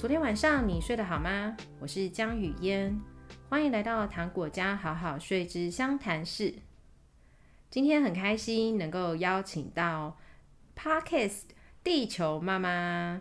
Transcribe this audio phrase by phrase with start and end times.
[0.00, 1.54] 昨天晚上你睡得好吗？
[1.78, 2.98] 我是江雨嫣，
[3.50, 6.54] 欢迎来到糖果家好好睡之相谈室。
[7.68, 10.16] 今天很开心能够邀请到
[10.74, 11.42] Podcast
[11.84, 13.20] 地球妈妈，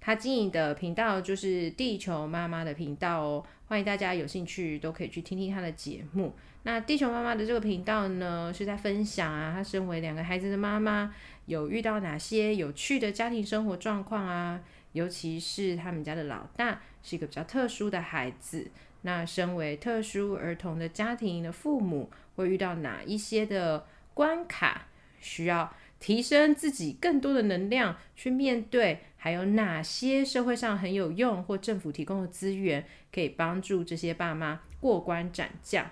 [0.00, 3.44] 她经营的频道就是地球妈妈的频道哦。
[3.68, 6.34] 欢迎大家有兴趣都可以去听听她的节目。
[6.64, 11.14] 那地球妈妈的这个频道呢，是在分享啊，她身为两个孩子的妈妈，
[11.46, 14.60] 有遇到哪些有趣的家庭生活状况啊？
[14.92, 18.70] 尤其是他们家的老大是一个比较特殊的孩子，
[19.02, 24.88] 那身为特殊儿童的家庭的父母，会遇到哪一些的关卡，
[25.20, 29.00] 需要提升自己更多的能量去面对？
[29.20, 35.90] 还有哪些社会上很有用或政府提供的资源，可以帮助这些爸妈过关斩将？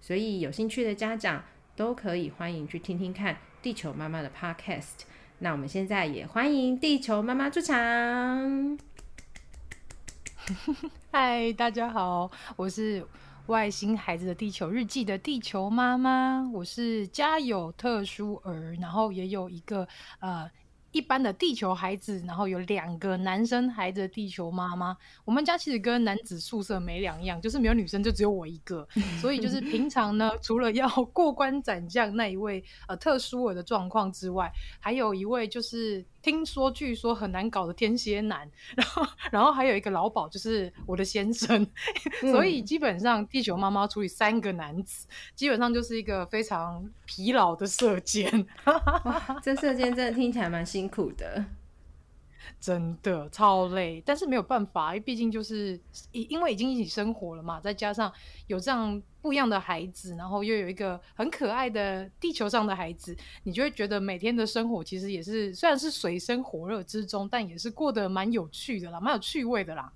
[0.00, 1.42] 所以有兴趣的家长
[1.74, 5.04] 都可以欢迎去听听看地球妈妈的 Podcast。
[5.38, 7.76] 那我们现在也欢迎地球妈妈出场。
[11.12, 13.06] 嗨，大家好，我是
[13.46, 19.86] 外星孩子的地球日记的地球妈妈，我是家有特殊儿，然后也有一个
[20.20, 20.50] 呃。
[20.96, 24.96] 一般的地球孩子，然后有两个男生孩子的地球妈妈。
[25.26, 28.88] 我们家其实跟男子宿舍没两样，就是没有女生，就只有我一个。
[29.20, 36.02] 所以就是平常呢，除了要过关斩将那一位呃特殊儿的状况之外，还有一位就是。
[36.26, 41.64] 听说据说很难搞的天蝎男， 然后然后还有一个老鸨，就是我的先生，
[42.24, 48.44] 嗯、所以基本上地球妈妈处理三个男子，基本上就是一个非常疲劳的射箭。
[49.40, 51.44] 这射箭真的听起来蛮辛苦的。
[52.60, 55.78] 真的超累，但是没有办法，因为毕竟就是
[56.10, 58.12] 因为已经一起生活了嘛，再加上
[58.46, 69.92] 有这样不一样的孩子，然后又有一个很可爱的地球上的孩子，你就会觉得每天的生活其实也是虽然是水深火热之中，但也是过得蛮有趣的啦，蛮有趣味的啦。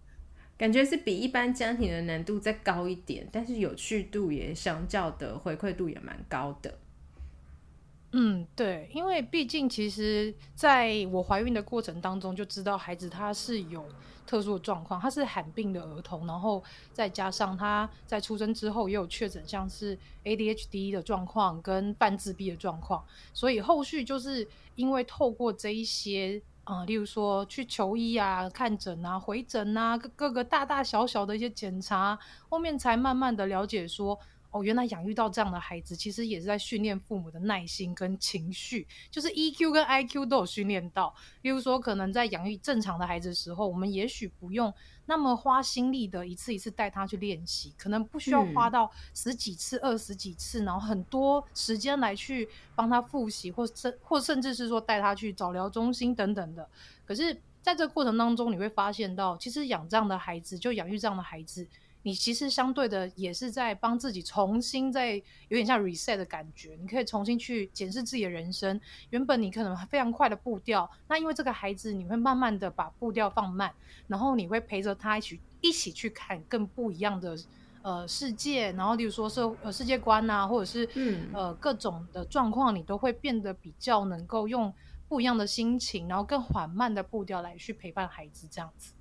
[0.59, 6.80] 感觉是比一般家庭的难度再高一点，但是有趣度也相较的回馈度也蛮高的。
[8.13, 13.85] 嗯，对，因为毕竟其实在我怀孕的过程当中就知道孩子他是有
[14.27, 16.61] 特殊的状况，他是罕病的儿童，然后
[16.93, 34.19] 再加上他在出生之后也有确诊像是 ADHD 的状况跟半自闭的状况，所以后续就是因为透过这一些啊、例如说去求医啊、看诊啊、回诊啊，各各个大大小小的一些检查，后面才慢慢的了解说。
[34.51, 41.15] 哦，原来养育到这样的孩子，其实也是在训练父母的耐心跟情绪，就是 EQ 跟 IQ 都有训练到。
[41.43, 44.73] 例如说，可能在养育正常的孩子的时候，我们也许不用
[45.07, 56.69] 那么花心力的一次一次带他去练习，可能不需要花到十几次、二十几次，然后很多时间来去帮他复习，或甚或甚至是说带他去早疗中心等等的。
[57.07, 61.67] 可是，在这个过程当中，你会发现到，其实养这样的孩子，就养育这样的孩子。
[62.03, 65.15] 你其实相对的也是在帮自己重新在
[65.49, 68.81] 有点像 reset 的感觉，你可以重新去检视自己的人生。
[69.11, 73.73] 原本你可能非常快的步调，那因为这个孩子，你会慢慢的把步调放慢，
[74.07, 77.37] 然后你会陪着他一起一起去看更不一样的
[77.83, 84.73] 呃世界，然后例如说是呃世界观啊，或者是嗯呃各种的状况，你都会变得比较能够用
[85.07, 88.93] 不一样的心情，然后更缓慢的步调来去陪伴孩子这样子。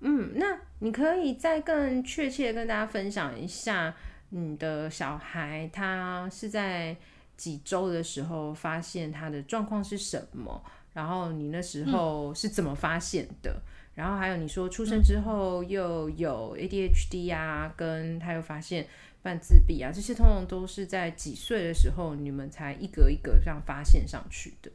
[0.00, 3.94] 嗯，那你可以再更确切跟大家分享一下，
[4.30, 6.96] 你的小孩他是在
[7.36, 10.62] 几周的时候发现他的状况是什么？
[10.92, 13.60] 然后你那时候是怎么发现的？
[13.94, 18.86] 然后还有你说出生之后又有 ADHD 啊，跟他又发现
[19.22, 24.70] 半自闭啊，这些通常都是在几岁的时候你们才一格一格这样发现上去的？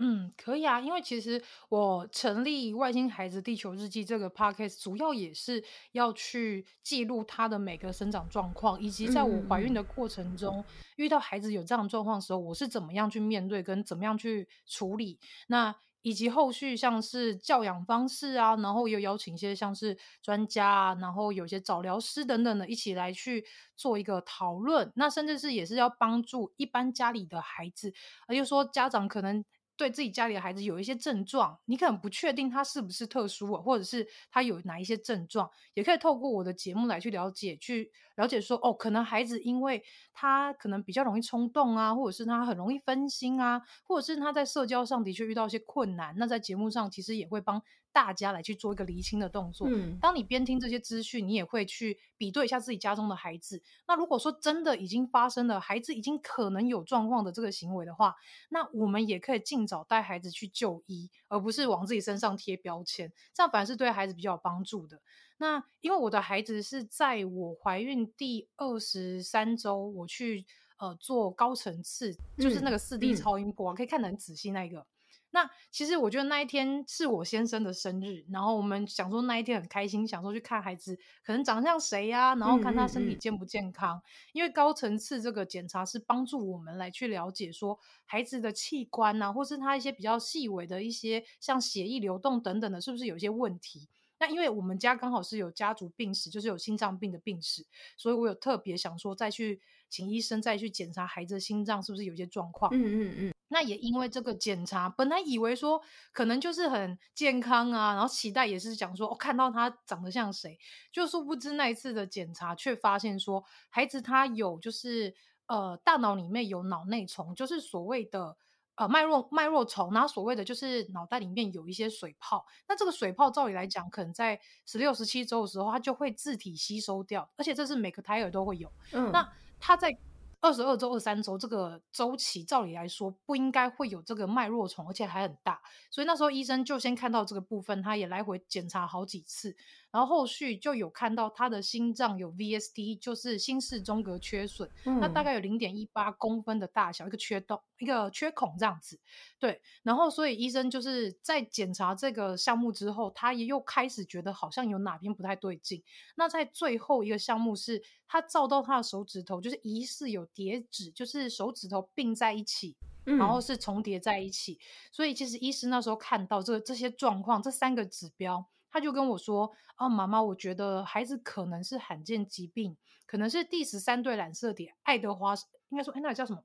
[0.00, 10.64] 嗯，可以啊，因为其实我成立《外星孩子地球日记》这个 podcast，主要也是要去记录他的每个生长状况，以及在我怀孕的过程中，
[10.94, 15.18] 遇到孩子有这样的状况的时候，我是怎么样去面对，跟怎么样去处理。
[15.48, 23.44] 那以及后续像是教养方式啊，然后又邀请一些像是专家啊，然后有些早疗师等等的，一起来去
[23.74, 24.92] 做一个讨论。
[24.94, 27.92] 那甚至是也是要帮助一般家里的孩子，
[28.28, 29.44] 而就说家长可能。
[29.78, 39.82] 对自己家里的孩子有一些症状，你可能不确定他是不是特殊，或者是他有哪一些症状，也可以透过我的节目来去了解，去了解说，哦，可能孩子因为
[40.12, 47.62] 他可能比较容易冲动啊，或者是他很容易分心啊，或者是他在社交上的确遇到一些困难，那在节目上其实也会帮
[47.98, 49.66] 大家来去做一个厘清的动作。
[49.68, 53.60] 嗯，当你边听这些资讯，你也会去比对一下自己家中的孩子。
[53.88, 58.14] 那如果说真的已经发生了，孩子已经可能有状况的这个行为的话，
[58.50, 65.00] 那我们也可以尽早带孩子去就医，而不是往自己身上贴标签，这样反而是对孩子比较有帮助的。
[65.38, 70.46] 那因为我的孩子是在我怀孕第二十三周，我去
[70.76, 74.86] 呃做高层次，就是那个四 D 超音波，嗯嗯、可以看得很仔细那一个。
[75.30, 83.96] 那其实我觉得那一天是我先生的生日，然后我们想说那一天很开心，想说去看孩子可能长得像谁呀、啊，然后看他身体健不健康。
[83.96, 93.88] 嗯嗯嗯、因为高层次这个检查是帮助我们来去了解说孩子的器官啊，或是他一些比较细微的一些像血液流动等等的，是不是有一些问题？
[94.20, 97.64] 那因为我们家刚好是有家族病史，就是有心脏病的病史，
[97.96, 102.70] 所以我有特别想说再去请医生再去检查孩子的心脏是不是有些状况。
[102.74, 103.34] 嗯嗯嗯。
[103.48, 105.80] 那也因为这个检查，本来以为说
[106.12, 110.58] 可能就是很健康啊，然后期待也是讲说，哦，看到他长得像谁，
[110.92, 115.14] 就殊不知那一次的检查却发现说，孩子他有就是
[115.46, 118.36] 呃大脑里面有脑内虫，就是所谓的。
[118.78, 128.72] 呃，脉络脉络虫，然后所谓的就是脑袋里面有一些水泡，那这个水泡照理来讲，可能在十六、十七周的时候，它就会自体吸收掉，而且这是每个胎儿都会有。
[128.92, 129.28] 嗯，那
[129.60, 129.96] 他在。
[130.40, 135.60] 二十二周、二十三周这个周期，照理来说不应该会有这个脉络虫，而且还很大。
[135.90, 139.56] 所以那时候医生就先看到这个部分，他也来回检查好几次，
[139.90, 149.00] 然后后续就有看到他的心脏有 VSD，就是心室中隔缺损，嗯、那大概有零点一八公分的大小，一个缺洞、一个缺孔这样子。
[149.40, 155.82] 对，然后所以医生就是在检查这个项目之后，他也又开始觉得好像有哪边不太对劲。
[156.14, 160.27] 那在最后一个项目是，他照到他的手指头，就是疑似有。
[160.34, 162.76] 叠指就是手指头并在一起，
[163.06, 164.58] 嗯、然后是重叠在一起，
[164.92, 172.76] 所以其实医师那时候看到这这些状况，这三个指标，他就跟我说：“哦，妈妈，我觉得孩子可能是罕见疾病，
[173.06, 175.34] 可能是第十三对染色体爱德华，
[175.70, 176.44] 应该说，哎，那个叫什么？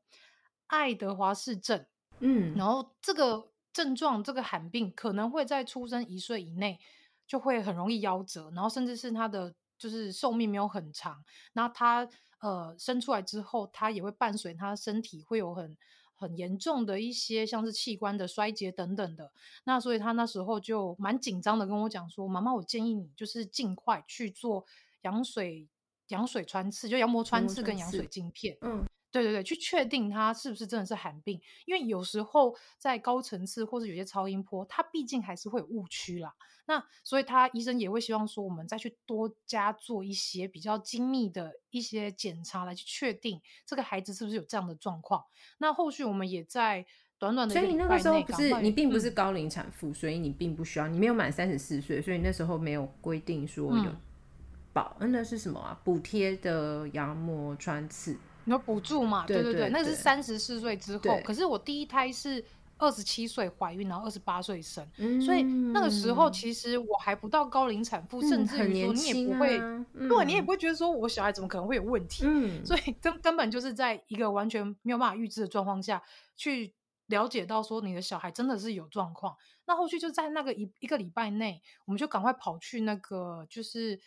[0.67, 1.85] 爱德华氏症。
[2.19, 6.79] 嗯，然后这个症状，这个罕病可能会在出生一岁以内
[7.27, 12.09] 就会很容易夭折，然后甚至是他的就是寿命没有很长，然后他。”
[12.43, 15.77] 呃，生出来之后，他也会伴随他身体会有很
[16.13, 19.31] 很严重的一些，像是器官的衰竭等等的。
[19.63, 24.65] 那所以他那时候就蛮紧张的跟我讲说：“妈妈，我建议你就是尽快去做
[25.03, 25.69] 羊水
[26.09, 28.85] 羊水穿刺，就羊膜穿刺跟羊水镜片。”嗯。
[29.13, 36.33] 对对对，去确定它是不是真的是寒病，因为有时候在高层次或者有些超音波，它毕竟还是会有误区啦。
[36.65, 45.23] 那所以他医生也会希望说，我们再去多加做一些比较精密的一些检查，来去确定这个孩子是不是有这样的状况。
[45.59, 46.83] 那后续我们也在
[47.19, 53.91] 短短的，所以你那个时候不是你并不是高龄产妇，嗯、所以你并不需要，你没有满三十四岁，所以那时候没有规定说有
[54.71, 55.79] 保，嗯，那是什么啊？
[55.83, 58.17] 补贴的羊膜穿刺。
[58.45, 59.25] 你说补助嘛？
[59.25, 61.19] 对对对，那是三十四岁之后。
[61.23, 62.43] 可是我第一胎是
[62.77, 72.23] 二十七岁怀孕，然后二十八岁生，嗯、所以那个时候其实我还不到高龄产妇，嗯、甚至于说你也不会，对、嗯，你也不会觉得说我小孩怎么可能会有问题。
[72.27, 76.01] 嗯，所以根根本就是在一个完全没有办法预知的状况下
[76.35, 76.73] 去
[77.07, 79.35] 了解到说你的小孩真的是有状况。
[79.65, 83.97] 那后续就在那个一一个礼拜内，我们就赶快跑去那个就是。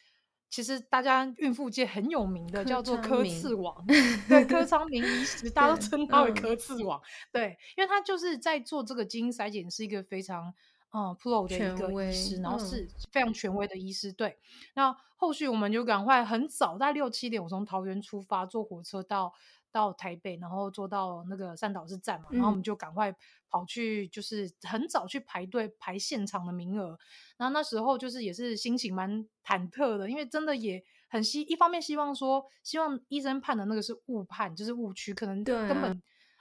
[0.49, 3.85] 其实大家孕妇界很有名的叫做柯次王，
[4.29, 7.01] 对，柯昌明医师，大家都称他为柯次王，
[7.33, 10.53] 对，因为他就是在做这个基因筛检，是一个非常
[10.93, 14.39] 嗯 pro 的一个医师，然后是非常权威的医师，对。
[14.75, 19.33] 那后续我们就赶快很早，在六七点，我从桃园出发，坐火车到。
[19.77, 23.15] 到台北，然后坐到那个三岛市站嘛，然后我们就赶快
[23.51, 26.99] 跑去，就是很早去排队排现场的名额。
[27.37, 35.93] 然后那时候就是也是心情蛮忐忑的，因为真的也很希，一方面希望说，希望医生判的那个是误判，就是误区，可能根本、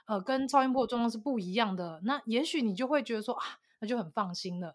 [0.06, 2.00] 啊、呃跟超音波的状况是不一样的。
[2.04, 3.44] 那也许你就会觉得说啊，
[3.80, 4.74] 那就很放心了。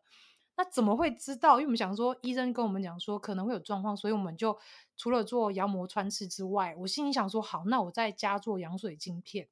[0.61, 1.53] 那怎么会知道？
[1.53, 4.55] 因为我们想说，医生跟我们讲说可能会有状况，所以我们就
[4.95, 9.47] 除了做羊膜穿刺之外，我心里想说，好，那我再加做羊水晶片。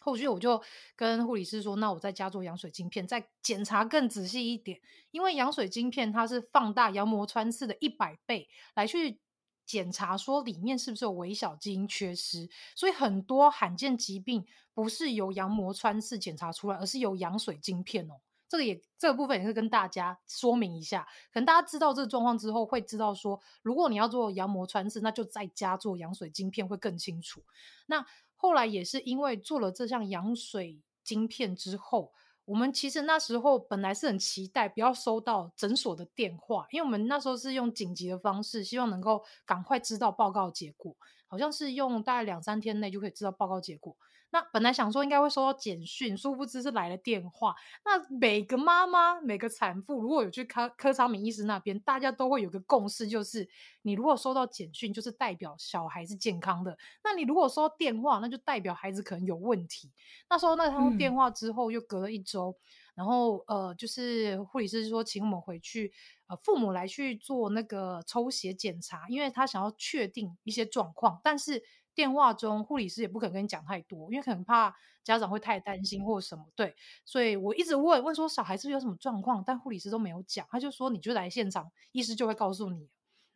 [0.00, 0.60] 后续我就
[0.96, 4.80] 跟护理师说，那我再加做羊水晶片，再检查更仔细一点，
[5.12, 9.20] 因为羊水晶片它是放大羊膜穿刺的一百倍来去
[9.64, 12.50] 检查，说里面是不是有微小基因缺失。
[12.74, 14.44] 所以很多罕见疾病
[14.74, 18.14] 不是由羊膜穿刺检查出来，而是由羊水晶片哦。
[18.52, 27.42] 这个也这个部分也是跟大家说明一下，可能大家知道这个状况之后，会知道说，如果你要做羊膜穿刺，那就在家做羊水晶片会更清楚。
[27.86, 28.04] 那
[28.36, 32.12] 后来也是因为做了这项羊水晶片之后，
[32.44, 40.94] 我们其实那时候本来是很期待不要收到诊所的电话，因为我们那时候是用紧急的方式，希望能够赶快知道报告结果，
[41.26, 43.96] 好像是用大概两三天内就可以知道报告结果。
[44.32, 47.54] 那本来想说应该会收到简讯，殊不知是来了电话。
[47.84, 53.46] 那每个妈妈、每个产妇如果有去科柯昌明医师那边，大家都会有个共识，就是
[53.82, 56.72] 你如果收到简讯，就是代表小孩是健康的；
[57.04, 59.92] 那你如果收到电话，那就代表孩子可能有问题。
[60.30, 65.92] 那时候那通电话之后，又隔了一周，嗯、然后呃，就是护理师说请我们回去，
[66.28, 71.62] 呃，父母来去做那个抽血检查，因为他想要确定一些状况，但是。
[71.94, 76.46] 电话中，护理师也不可能跟你讲太多，因为可能怕家长会太担心或什么。
[76.54, 82.88] 对，所以我一直问问说小孩是不是有什么状况，但护理师都没有讲，他就说你就来现场，医师就会告诉你。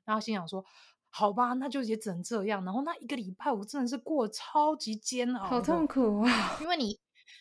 [0.05, 0.65] 然后心想说，
[1.11, 2.65] 好吧，那就也只能这样。
[2.65, 6.59] 然后那一个礼拜，我真的是过超级煎熬，好痛苦啊！
[6.61, 6.99] 因为你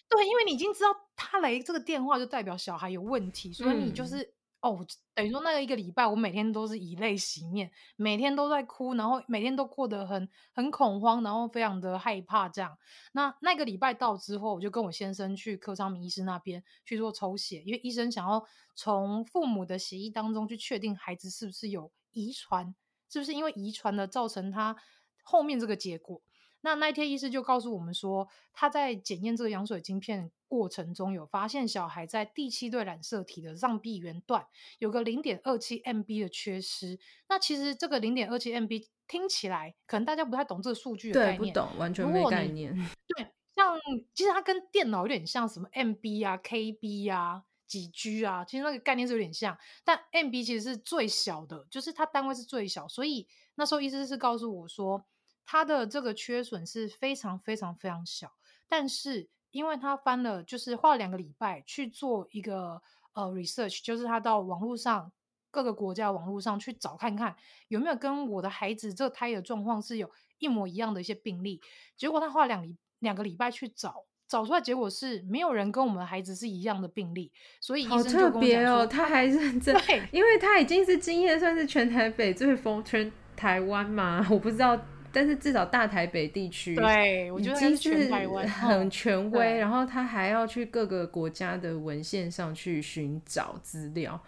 [0.10, 4.34] 对，因为你已经知道他来这个电话就代表小孩有问题， 所以你就是。
[4.62, 4.84] 哦，
[5.14, 12.76] 等于说那个一个礼拜，我每天都是以泪洗面，每天都在哭，然后每天都过得很很恐慌，然后非常的害怕这样。
[13.14, 18.44] 那那个礼拜到之后，我就跟我先生去柯昌明医师那边去做抽血，因为医生想要
[18.76, 22.74] 从父母的血液当中去确定孩子是不是有遗传，
[23.08, 24.76] 是不是因为遗传的造成他
[25.24, 26.22] 后面这个结果。
[26.66, 34.48] 那那一天医师就告诉我们说，他在检验这个羊水晶片过程中，有发现小孩在第七对染色体的上臂缘段
[34.80, 36.98] 有个零点二七 MB 的缺失。
[37.30, 42.74] 那其实这个零点二七 MB 听起来可能大家不太懂这个数据的概念，对，不懂，完全没概念。
[43.16, 43.80] 对，像
[44.16, 49.56] 其实它跟电脑有点像，什么 MB 啊、KB 啊、几 G 啊，其实那个概念是有点像。
[49.84, 55.06] 但 MB 其实是最小的，就是它单位是最小，所以那时候医师是告诉我说。
[55.46, 58.32] 他的这个缺损是非常非常非常小，
[58.68, 62.82] 但是因为他翻了，就是花了两个礼拜去做一个
[63.14, 65.12] 呃 research，就是他到网络上
[65.52, 67.36] 各个国家网络上去找看看
[67.70, 71.62] 有没有跟我的孩子这胎的状况是有一模一样的一些病例，
[71.96, 84.78] 结果他花了两礼两个礼拜去找，找出来结果是没有人跟我们的孩子是一样的病例，所以医生就跟我讲说，好特别哦，他还认真，对，因为他已经是经验算是全台北最疯，全台湾嘛，我不知道。
[85.16, 94.22] 但是至少大台北地区，对，我觉得是全台湾 很权威，然后他还要去各个国家的文献上去寻找资料，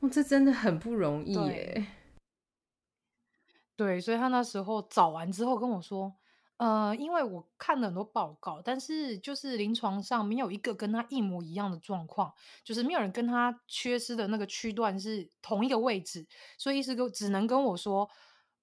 [0.00, 1.86] 哇，这真的很不容易耶。
[3.76, 6.12] 对，所以他那时候找完之后跟我说，
[6.56, 16.26] 呃，因为我看了很多报告，但是就是临床上没有一个跟他一模一样的状况，就是没有人跟他缺失的那个区段是同一个位置，
[16.58, 18.10] 所以医师跟只能跟我说。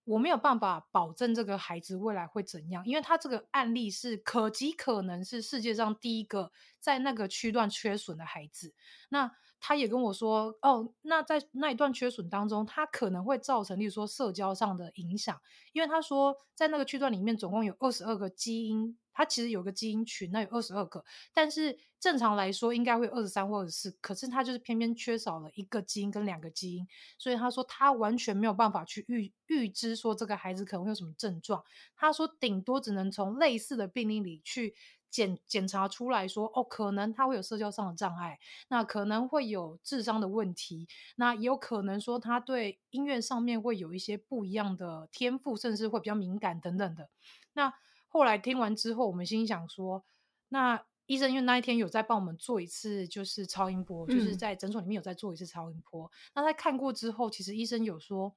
[0.06, 8.74] 我没有办法保证这个孩子未来会怎样，因为他这个案例是可极可能是世界上第一个在那个区段缺损的孩子。
[9.10, 15.40] 那他也跟我说，哦，那在那一段缺损当中，他可能会造成，例如说社交上的影响，
[15.72, 18.98] 因为他说在那个区段里面总共有二十二个基因。
[19.14, 21.04] 它其实有个基因群，那有二十二个，
[21.34, 31.64] 但是正常来说应该会有二十三或二十四，可是他就是偏偏缺少了一个基因跟两个基因，所以他说他完全没有办法去预预知说这个孩子可能会有什么症状。
[31.96, 34.74] 他说顶多只能从类似的病例里去
[35.10, 38.40] 检检查出来说，哦，可能他会有社交上的障碍，
[38.70, 47.10] 那可能会有智商的问题，那也有可能说他对音乐上面会有一些不一样的天赋，甚至会比较敏感等等的。
[47.54, 47.72] 那
[48.14, 50.06] 后来听完之后，我们心想说，
[50.50, 56.12] 那医生因为那一天有在帮我们做一次，就是超音波，嗯、就是在诊所里面有在做一次超音波。
[56.36, 58.36] 那他看过之后，其实医生有说，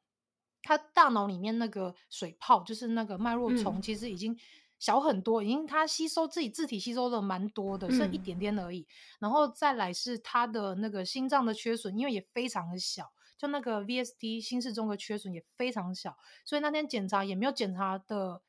[0.62, 4.34] 他大脑里面那个水泡，就是那个脉络丛，其实已经
[4.78, 8.80] 小很多，嗯、已经他吸收自己自体吸收的蛮多的，剩一点点而已。
[8.80, 8.88] 嗯、
[9.20, 16.16] 然后再来是他的那个心脏的缺损，因为也非常的小，就那个 VSD 心室中的缺损也非常小，
[16.46, 18.40] 所以那天检查也没有检查的。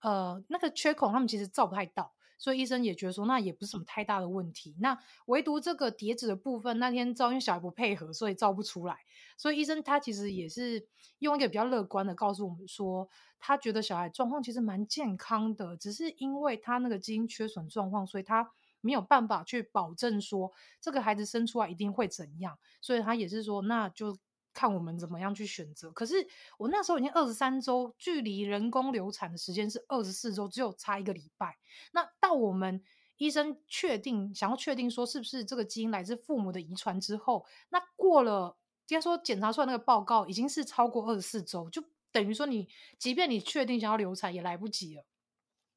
[0.00, 4.74] 呃，那个缺孔他们其实照不太到，所以医生也觉得说那也不是什么太大的问题。
[4.80, 8.96] 那唯独这个碟子的部分，那天照因为小孩不配合，所以照不出来。
[9.36, 10.86] 所以医生他其实也是
[11.18, 22.58] 用一个比较乐观的告诉我们说，他觉得小孩状况其实蛮健康的，只是因为他那个基因缺损状况，所以他没有办法去保证说这个孩子生出来一定会怎样。
[22.80, 24.16] 所以他也是说，那就。
[24.52, 25.90] 看我们怎么样去选择。
[25.92, 26.26] 可是
[26.58, 31.56] 我那时候已经二十三周，距离人工流产的时间是二十四周，只有差一个礼拜。
[31.92, 32.82] 那到我们
[33.16, 38.56] 医生确定想要确定说是不是这个基因来自父母的遗传之后，那过了，
[38.88, 45.04] 应该说检查出来那个报告已经是超过二十四周，就等于说你即便你确定想要流产也来不及了。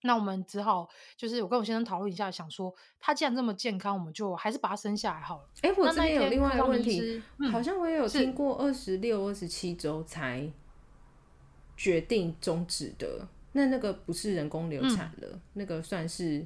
[0.05, 5.50] 那我们只好就是我跟我先生讨论一下，想说他既然这么健康，我们就还是把他生下来好了。
[5.62, 10.51] 哎、欸，我这边有另外一个问题，嗯、好像我也有听过二十六、二十七周才
[11.77, 16.45] 决定终止的，那那个不是人工流产了，嗯、那个算是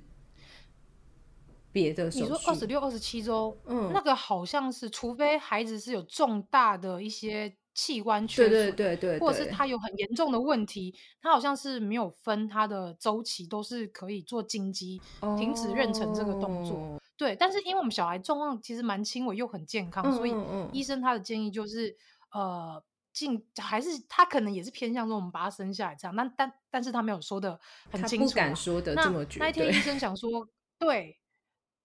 [1.71, 2.25] 别的手术。
[2.25, 7.55] 你说二十六、二十七周，嗯，那个好像是，除非孩子是有重大的一些。
[7.77, 14.99] 器官缺损，对对对对，或者是他有很严重的问题，他好像是没有分他的周期，都是可以做金鸡
[15.37, 16.75] 停止妊娠这个动作。
[16.75, 16.99] Oh.
[17.15, 20.33] 对，但是因为我们小孩状况其实蛮轻微又很健康，嗯嗯嗯，所以
[20.73, 21.95] 医生他的建议就是，
[22.31, 27.59] 呃，进还是他可能也是偏向说我们把他生下来这样，但但但是他没有说的
[27.91, 29.45] 很清楚，他不敢说的这么绝对。
[29.45, 31.19] 那一天医生想说，对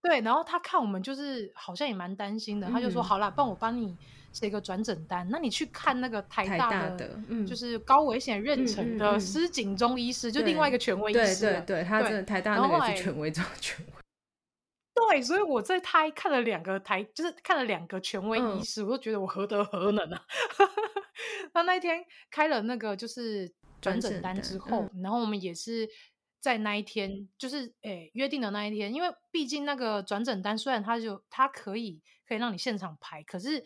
[0.01, 3.95] 对，然后他看我们就是好像也蛮担心的，嗯、他就说好啦，帮我帮你。
[4.33, 7.15] 写一个转诊单，那你去看那个台大的，
[7.47, 11.41] 就是高危险妊娠的施景中医师，就另外一个权威医师。
[11.41, 13.93] 对对对，他真的台大那个是权威中权威。
[15.11, 20.23] 对，所以我在他看了两个台，就是看了两个权威医师，嗯、我都觉得我何德何能啊！
[21.53, 25.87] 他那一天开了那个就是转诊单之后，嗯、然后我们也是
[26.41, 33.63] 在那一天，就是诶、欸、约定的那一天，因为毕竟那个转诊单虽然他就他可以可以让你现场排，可是。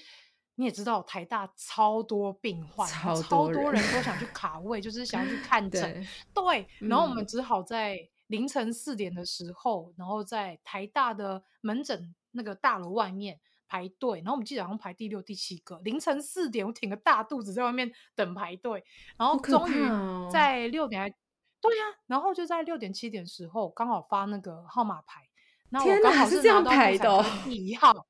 [0.59, 6.05] 你也知道台大超多病患，超多，超多人都想去 卡位，就是想要去看诊。
[6.35, 7.99] 对，对，然后我们只好在
[8.29, 14.19] 凌晨四点的时候，嗯、然后在台大的门诊那个大楼外面排队。
[14.21, 15.79] 然后我们记得好像排第六、第七个。
[15.85, 18.83] 凌晨四点，我挺个大肚子在外面等排队。
[19.19, 21.15] 然后终于在六点还，哦、
[21.61, 25.21] 对呀、啊，然后就在六点七点的时候刚好发那个号码牌。
[25.69, 28.07] 然后我刚好是这样排的第一号。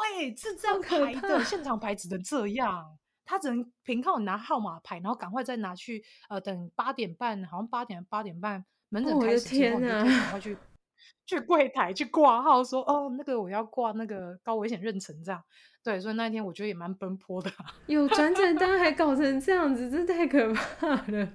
[0.00, 10.56] 对，是这样排的，现场排只能这样，他只能凭靠你拿号码牌，然后赶快再拿去，呃，等八点半，好像八点八点半门诊开始之后，你就赶快去
[11.26, 15.42] 去柜台去挂号，说哦，那个我要挂那个高危险妊娠这样。
[15.82, 17.50] 对，所以那一天我觉得也蛮奔波的，
[17.86, 21.28] 有转诊单还搞成这样子，这太可怕了。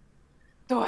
[0.68, 0.78] 对，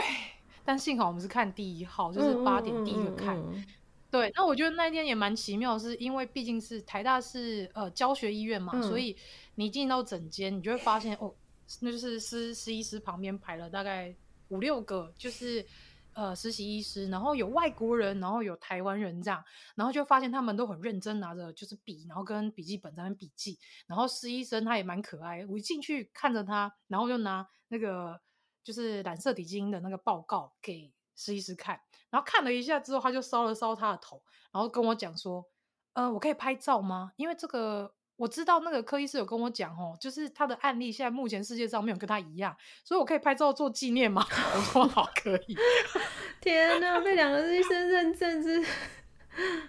[0.64, 3.35] 但幸好我们是看第一号，就是八点第一个看。
[3.37, 3.64] 嗯嗯嗯嗯
[4.11, 9.14] 对，那我觉得那一天也蛮奇妙，是因为毕竟是台大是呃教学医院嘛，嗯、所以
[9.57, 11.35] 你进到诊间，你就会发现哦，
[11.81, 14.16] 那就是实实习医师旁边排了大概
[14.49, 15.62] 五六个，就是
[16.14, 19.44] 呃实习医师，然后有外国人，然后有台湾人这样，
[19.75, 28.18] 然后就发现他们都很认真拿着就是笔，然后跟笔记本在那笔记，然后实医生他也蛮可爱，我一进去看着他，然后就拿那个
[28.64, 31.79] 就是染色体基因的那个报告给实习师看。
[32.11, 35.44] 然后看了一下之后，他就搔了搔他的头，然后跟我讲说
[35.92, 37.12] ：“呃，我可以拍照吗？
[37.16, 44.25] 因为这个我知道那个科医师有跟我讲哦，就是他的案例现在目前世界上没有跟他一样，所以我可以拍照做纪念吗？”
[44.57, 45.57] 我说：“好，可以。
[46.40, 48.64] ”天哪，被两个医生认证是？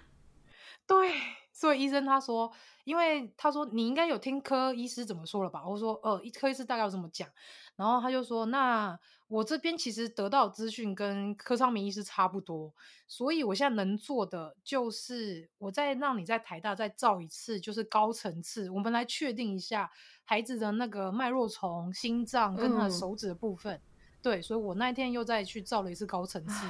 [0.86, 1.12] 对，
[1.52, 2.50] 所以医生他说，
[2.84, 5.62] 因为他说你应该有听科医师怎么说了吧？
[5.66, 7.28] 我说：“呃，科医师大概有怎么讲？”
[7.76, 8.98] 然后他就说：“那。”
[9.30, 12.74] 我这边其实得到的资讯跟柯昌明医师差不多，
[13.06, 19.88] 所以我现在能做的就是，我再让你在台大再照一次，就是高层次，我们来确定一下
[20.24, 23.76] 孩子的那个脉络丛、心脏跟他的手指的部分。
[23.76, 23.82] 嗯、
[24.20, 26.66] 对，所以我那一天又再去照了一次高层次。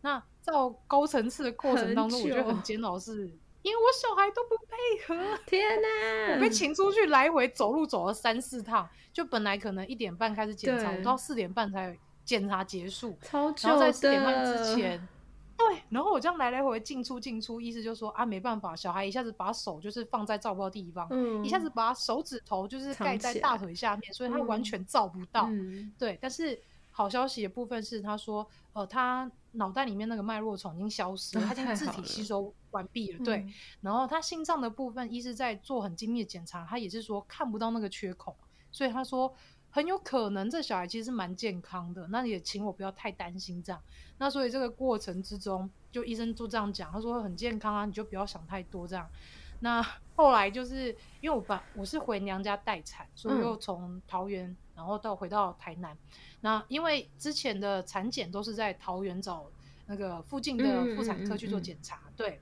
[0.00, 5.36] 那照高层次的过程当中，我觉得很煎熬是，是因为我小孩都不配合。
[5.44, 6.34] 天哪！
[6.36, 11.98] 我被请出去来回走路走了三四趟，就本来可能一点半开始检查，我到四点半才。
[12.26, 15.06] 检查结束，超然后在四点半之前，
[15.58, 25.46] 对，然后我这样来来回回进出进出，意思就是说啊，没办法，小孩一下子把手就是放在照不到地方，嗯、一下子把手指头就是盖在大腿下面，所以他完全照不到。
[25.50, 26.58] 嗯、对，但是
[26.96, 33.24] 好消息的部分是，他说，呃，他脑袋里面那个脉络虫已经消失了，他已经自体吸收完毕了。
[33.24, 38.34] 对，嗯、然后他心脏的部分，医师在做很精密的检查，他也是说看不到那个缺口，
[38.70, 39.34] 所以他说。
[39.74, 43.82] 很有可能这小孩其实是蛮健康的，那也请我不要太担心这样。
[44.18, 49.10] 那所以这个过程之中，就医生就这样讲，他说很健康啊，你就不要想太多这样。
[49.58, 55.92] 那后来就是因为我把我是回娘家待产，所以又从桃园然后到回到台南。
[55.92, 55.98] 嗯、
[56.40, 59.46] 那因为之前的产检都是在桃园找
[59.86, 62.40] 那个附近的妇产科去做检查，嗯嗯嗯嗯对。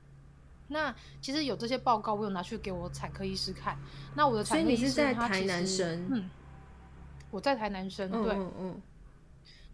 [0.69, 3.77] 那其实有这些报告，我有拿去给我产科医师看。
[4.15, 6.09] 那我的产科医师在台南生？
[6.11, 6.31] 嗯
[7.31, 8.83] 我在台南生，对，嗯嗯嗯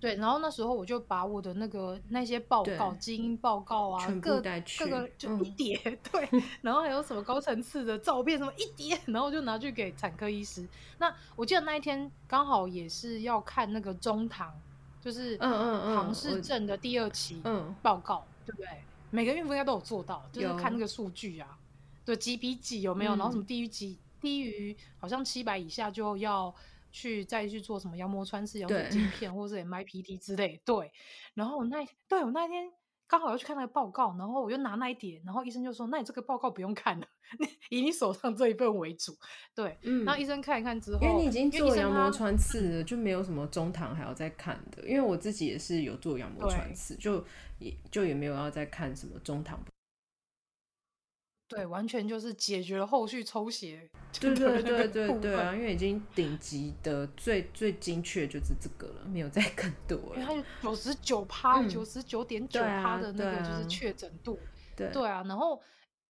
[0.00, 4.40] 对，然后那时候我就把我的那个那些报告、对基因报告啊，各
[4.78, 6.28] 各个就一叠，嗯、对，
[6.62, 10.66] 然后还有什么高层次的照片，什么一叠，然后就拿去给产科医师。
[10.98, 14.52] 那我记得那一天刚好也是要看那个中堂
[15.00, 17.42] 就是嗯嗯嗯唐氏症的第二期
[17.82, 18.68] 报告，嗯、对不对？
[19.11, 21.58] 每个孕妇应该都有做到，就是看那个数据啊，
[22.04, 23.16] 对几比几有没有？
[23.16, 26.54] 嗯、然后什么低于几，低于好像七百以下就要
[26.90, 30.61] 去再去做什么羊膜穿刺、羊水 镜片或者是 MIPT 之类。
[30.64, 30.90] 对，
[31.35, 32.70] 然后我那对我那一天。
[33.11, 37.07] 刚好要去看那个报告，然后我又拿那一叠，然后医生就说：“那你这个报告不用看了，
[37.70, 39.16] 以你手上这一份为主。”
[39.57, 44.87] 对，嗯，然后医生看一看之后，因为你已经做羊膜穿刺了，就没有什么中堂还要再看的。
[44.87, 47.24] 因为我自己也是有做羊膜穿刺，就
[47.59, 49.59] 也就也没有要再看什么中堂。
[51.48, 53.88] 对，完全就是解决了后续抽血。
[54.20, 55.54] 对对对对对啊！
[55.54, 60.16] 因为已经顶级的最最精确就是这个了，没有再更多了。
[60.16, 64.38] 因为它有九十九趴、九十九点九趴的那个就是确诊度。
[64.76, 65.61] 对对啊，然后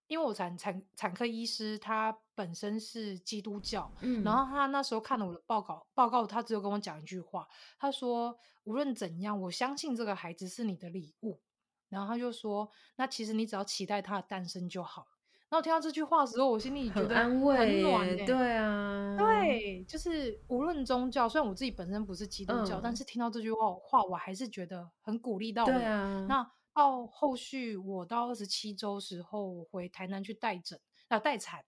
[0.09, 7.46] 因为我产产产科医师他本身是基督教，嗯，然后他那时候看了我的报告，报告他只有跟我讲一句话，
[7.79, 11.40] 他说无论怎样，我相信这个孩子是你的礼物。
[11.88, 15.09] 然后他就说，那其实你只要期待他的诞生就好了。
[15.51, 18.25] 然后听到这句话的时候，我心里觉得很暖，很安慰。
[18.27, 25.71] 对啊，对，就是无论宗教，虽然我自己本身不是基督教，嗯、但是听到这句话，话我还是觉得很鼓励到我。
[25.71, 31.65] 对啊，那到后续我到二十七周时候回台南去待诊，那待产，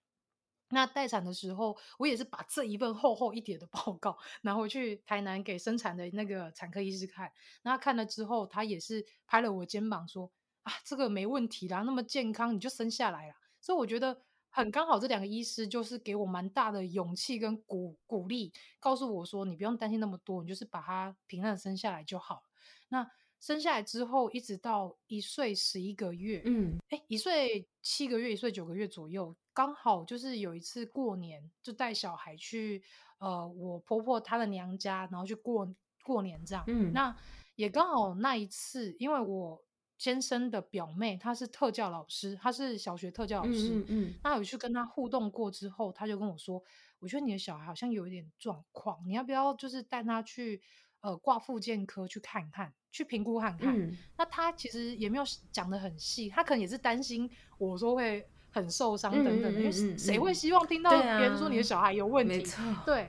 [0.69, 7.31] 那待产的时候，我也是把这一份厚厚一叠的报告拿回去台南给生产的那个产科医师看。
[7.63, 14.19] 那他看了之后，他也是拍了我肩膀说：“啊，这个没问题啦，那么健康，你就生下来啦。”所以我觉得
[14.49, 22.43] 很刚好，这两个医师就是给我蛮大的勇气跟鼓鼓励，告诉我说，你不用担心那么多，你就是把他平安生下来就好。
[22.89, 32.83] 那生下来之后，一直到一岁十一个月，嗯，哎，一岁七个月，一岁九个月左右，刚好就是有一次过年，就带小孩去，
[33.19, 36.63] 呃，我婆婆她的娘家，然后去过过年这样。
[36.67, 37.15] 嗯，那
[37.55, 39.63] 也刚好那一次，因为我。
[40.01, 43.85] 先生的表妹，她是特教老师，她是小学特教老师。
[43.87, 46.59] 嗯，那有去跟她互动过之后，她就跟我说
[46.97, 50.59] ：“我觉得你的小孩好像有一点状况，你要不要就是带他去
[51.01, 62.37] 呃挂复健科去看看，去评估看看？”嗯，那她其实也没有讲的很细，她可能也是担心我说会很受伤等等的，嗯嗯嗯嗯，因为谁会希望听到别人说你的小孩有问题？
[62.37, 63.07] 没错，对。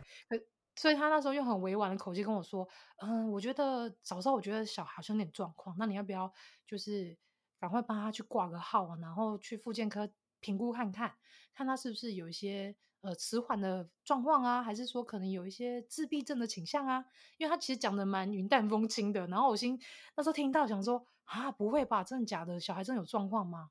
[0.75, 2.67] 所以他那时候用很委婉的口气跟我说
[3.05, 6.33] ：“嗯，我觉得早上我觉得小孩好像有点状况，那你要不要
[6.67, 7.17] 就是
[7.59, 10.09] 赶快帮他去挂个号啊，然后去复健科
[10.41, 11.15] 评估看看，
[11.55, 17.05] 看他是不是有一些呃迟缓的状况啊，还是说可能有一些自闭症的倾向啊？
[17.37, 19.79] 因为他其实讲的蛮云淡风轻的，然后我心
[20.17, 22.59] 那时候听到想说啊，不会吧，真的假的？
[22.59, 23.71] 小孩真的有状况吗？”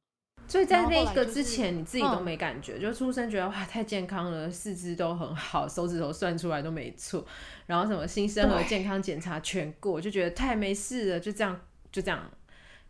[0.51, 7.23] 所以在那一个之前，你自己都没感觉，就出生觉得哇太健康了，四肢都很好，手指头算出来都没错，
[7.67, 11.57] 然后什么新生儿健康检查全过，就觉得太没事了，就这样
[11.89, 12.29] 就这样。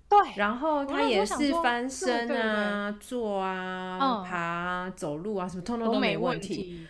[0.10, 6.88] 对，然后他也是翻身啊、坐啊、爬、走路啊，什么通通都没问题。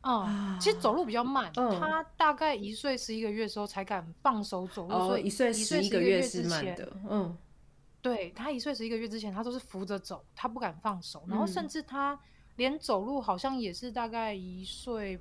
[0.00, 7.36] 嗯，其实走路比较慢，他大概一岁十一个月的时候才敢放手走路，所以一岁十一个月是慢的，嗯。
[8.00, 12.18] 对，他一岁十一个月之前，他都是扶着走，他不敢放手，然后甚至他
[12.56, 15.20] 连走路好像也是大概一岁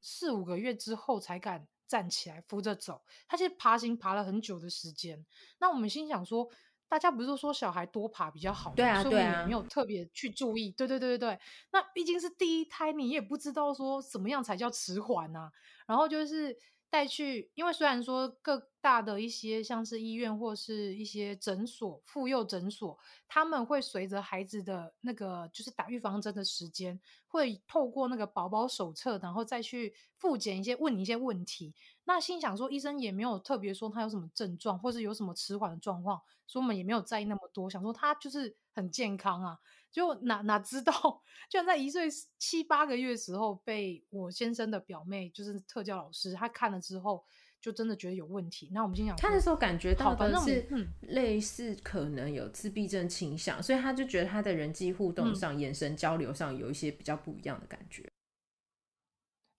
[0.00, 3.00] 四五个月之后才敢站起来扶着走。
[3.26, 5.24] 他其实爬行爬了很久的时间。
[5.58, 6.46] 那我们心想说，
[6.88, 8.76] 大家不是说小孩多爬比较好吗？
[8.76, 10.70] 对啊，所以我们也没有特别去注意。
[10.72, 11.40] 对对对对对，
[11.72, 15.50] 那毕竟是第一胎，你也不知道说怎么样才叫迟缓啊。
[15.86, 16.54] 然后就是。
[16.92, 31.74] 带去，因为虽然说各大的一些像是医院或是一些诊所、妇幼诊所，他们会随着孩子的那个就是打预防针的时间，会透过那个宝宝手册，然后再去复检一些问你一些问题。
[32.04, 39.58] 那心想说，医生也没有特别说他有什么症状，或是有什么迟缓的状况，所以我们也没有在意那么多，想说他就是很健康啊。
[39.92, 47.22] 就哪哪知道，居然在一岁七八个月时候，被我先生的表妹，就是特教老师，她看了之后，
[47.60, 48.70] 就真的觉得有问题。
[48.72, 50.66] 那我们先讲，他那时候感觉到的是
[51.02, 58.10] 类似可能有自闭症倾向，嗯，所以他就觉得他的人际互动上，嗯、眼神交流上有一些比较不一样的感觉。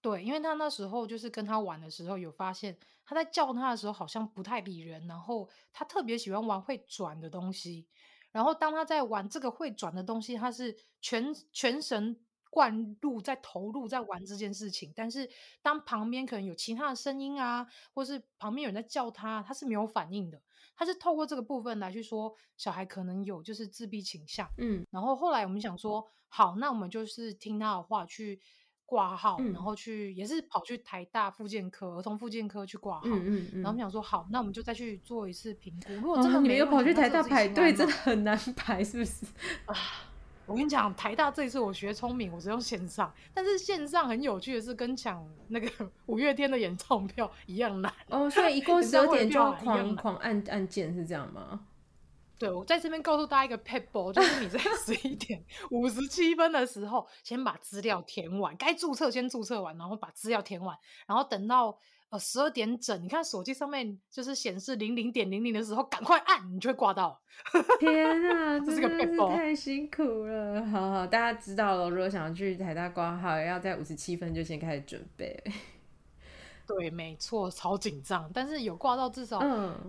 [0.02, 7.88] 对，因为他那时候就是跟他玩的时候，有发现他在叫他的时候好像不太理人，然后他特别喜欢玩会转的东西。
[8.34, 12.20] 然后当他在玩这个会转的东西，他是全全神
[12.50, 14.92] 贯入在投入在玩这件事情。
[14.94, 15.30] 但是
[15.62, 20.42] 当旁边可能有其他的声音啊，或是旁边有人在叫他，他是没有反应的。
[20.76, 24.50] 他是透过这个部分来去说小孩可能有就是自闭倾向。
[24.58, 28.42] 嗯，然后后来我们想说，好，那我们就是听他的话去。
[28.94, 35.94] 挂号，嗯、然后去也是跑去台大复健科儿童复健科去挂号，嗯嗯嗯、然后我们想说好，那我们就再去做一次评估。
[35.96, 39.26] 如果真的没有、哦、跑去台大排队，真的很难排，是不是？
[39.66, 39.76] 啊，
[40.46, 45.68] 我跟你讲，台大这一次我学聪明，我只用线上，但是线上很有趣的是，跟抢那个
[46.06, 48.30] 五月天的演唱票一样难哦。
[48.30, 51.62] 所以一共十二点就要狂狂按按键，是这样吗？
[52.40, 55.42] 对，我在这边告诉大家一个 p e b a l l，就是你在 十一点
[55.72, 61.78] 五十七分的时候，先把资料填完，该注册先注册完，然后把资料填完，然后等到
[62.10, 67.18] 呃十二点整，你看手机上面就是显示零零点零零的时候，赶快按，你就会挂到。
[67.80, 70.66] 天啊，这是个 p e b a l l，太辛苦了。
[70.66, 75.42] 好好，大家知道了，如果想要去台大挂号，要在五十七分就先开始准备。
[76.66, 79.42] 对，没错，超紧张，但是有挂到，至少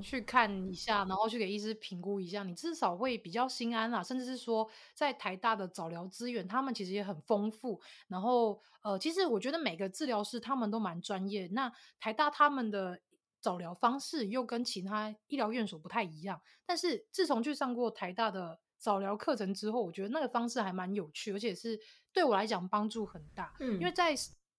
[0.02, 4.02] 去看一下，嗯、然后去给医师评估一下，你至少会比较心安啦。
[4.02, 7.80] 甚至是说，在台大的早疗资源，他们其实也很丰富。
[8.08, 11.48] 然后，呃，其实我觉得每个治疗师他们都蛮专业。
[11.52, 13.00] 那台大他们的
[13.40, 16.40] 早疗方式又跟其他医疗院所不太一样。
[16.66, 21.78] 但是自从去上过台大的早疗课程之后，我觉得那个方式还蛮有趣，而且是
[22.12, 23.54] 对我来讲帮助很大。
[23.60, 24.14] 嗯，因为在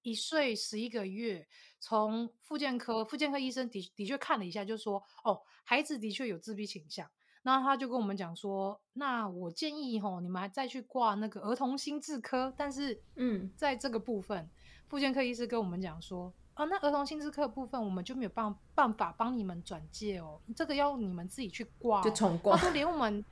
[0.06, 1.48] 一岁十一个月，
[1.80, 7.10] 从复健科，复健科医生的的确看了一下，就说哦，孩子的确有自闭倾向。
[7.42, 12.54] 那他就跟我们讲说，那我建议吼，你们还再去挂那个儿童心智科。
[12.56, 14.48] 但是，嗯，在这个部分，
[14.88, 22.56] 复健科医师跟我们讲说，啊，那儿童心智科部分我们就没有办办法帮你们转介哦，这个要你们自己去挂哦，就重挂。
[22.56, 23.26] 他说连我们。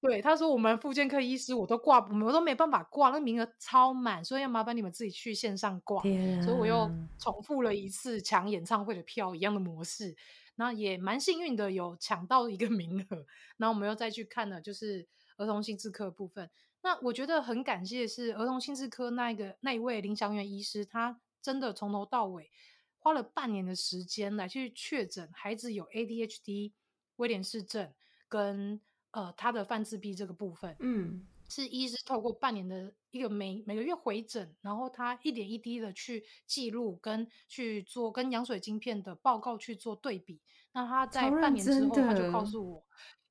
[0.00, 6.00] 对，他说我们复健科医师我都挂，我都没办法挂，那名额超满，所以要麻烦你们自己去线上挂。
[6.00, 10.14] 啊、所以我又重复了一次抢演唱会的票一样的模式，
[10.54, 13.26] 那也蛮幸运的有抢到一个 名额。
[13.56, 15.04] 然后我们又再去看了，就是
[15.36, 16.48] 儿童心智科部分。
[16.82, 22.52] 那我觉得很感谢的是儿童心智科那一个那一位林祥元医师，他真的从头到尾
[23.00, 26.70] 花了半年的时间来去确诊孩子有 ADHD、
[27.16, 27.92] 威廉氏症
[28.28, 28.80] 跟。
[29.12, 40.40] 呃，他的泛自闭这个部分，嗯，是医师透过半年的一个每每个月回诊，然后他一点一滴的去记录跟去做跟羊水晶片的报告去做对比。
[40.72, 42.84] 那他在半年之后，他就告诉我，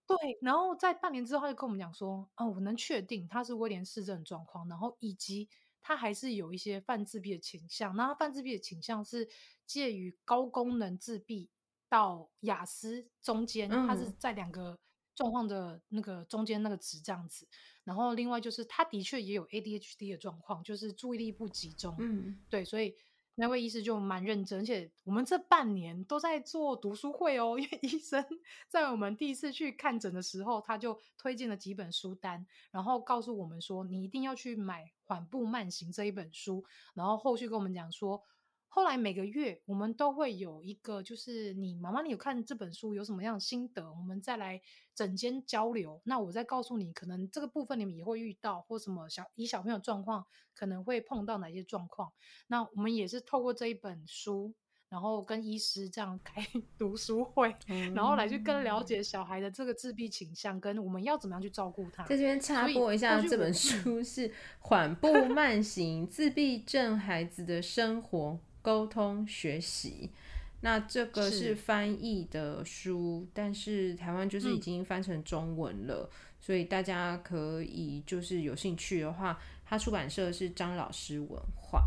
[0.08, 5.48] 对，然后在半年之后，他就跟我们讲说，哦，我能确定他是威廉氏症状况，然后以及
[5.80, 7.96] 他还是有一些泛自闭的倾向。
[7.96, 9.30] 那他泛自闭的倾向是
[9.68, 11.52] 介于高功能自闭
[11.88, 14.76] 到雅思中间，他是在两个。
[15.18, 17.48] 状况的那个中间那个值这样子，
[17.84, 21.96] 然后另外就是他的确也有 ADHD 的状况，就是注意力不集中。
[21.98, 22.96] 嗯，对，所以
[23.34, 28.24] 那位医师就蛮认真，而且我们这半年都在做读书会哦，因为医生
[28.70, 38.24] 在我们第一次去看诊的时候，他就推荐了几本书单，然后告诉我们说，你一定要去买《缓步慢行》这一本书，然后后续跟我们讲说。
[38.70, 43.90] 后来每个月我们都会有一个，就是你妈妈，你有看这本书有什么样的心得？
[43.92, 44.62] 我们再来
[44.94, 46.00] 整间交流。
[46.04, 52.12] 那我再告诉你，可能这个部分你们也会遇到，或什么小以小朋友状况可能会碰到哪些状况。
[52.48, 54.54] 那我们也是透过这一本书，
[54.90, 56.46] 然后跟医师这样开
[56.78, 62.04] 读书会，嗯、然后来去更了解小孩的这个自闭倾向，跟我们要怎么样去照顾他。
[62.04, 68.34] 在这边插播一下，这本 书是《缓步慢行：自闭症孩子的生活》。
[68.68, 70.12] 沟通学习，
[70.60, 81.82] 那这个是翻译的书，是但是台湾就是已经翻成中文了，嗯、所以大家可以就是有兴趣的话，它出版社是张老师文化。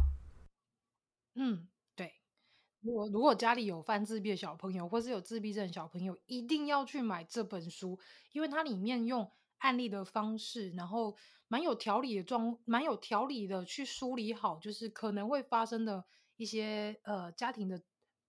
[1.34, 2.14] 嗯，对。
[2.80, 8.00] 如果如果家里有犯自闭的小朋友，或是有自闭症的小朋友，一定要去买这本书，
[8.32, 11.14] 因为它里面用案例的方式，然后
[11.46, 16.02] 蛮有条理的装，蛮有条理的去梳理好，就是可能会发生的。
[16.40, 17.78] 一些呃家庭的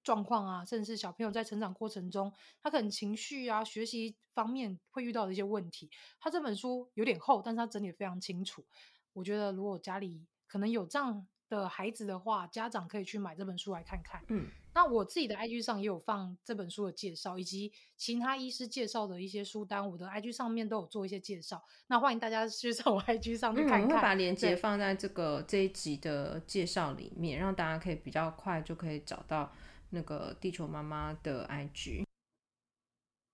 [0.03, 5.89] 状况啊，甚至是小朋友在成长过程中，他可能情绪啊、学习方面会遇到的一些问题。
[6.19, 8.65] 他这本书有点厚，但是他整理得非常清楚。
[9.13, 14.21] 我觉得如果家里可能有这样的孩子的话，家长可以去买这本书来看看。
[14.27, 21.61] 嗯，那我自己的 IG 上也有放这本书的介绍，以及其他医师介绍的一些书单，我的 IG 上面都有做一些介绍。
[21.87, 23.81] 那欢迎大家去上我 IG 上去看看。
[23.81, 29.51] 嗯，我会把链接放在这个这一集的介绍里面，让大家可以比较快就可以找到
[29.89, 32.05] 那个地球妈妈的 IG。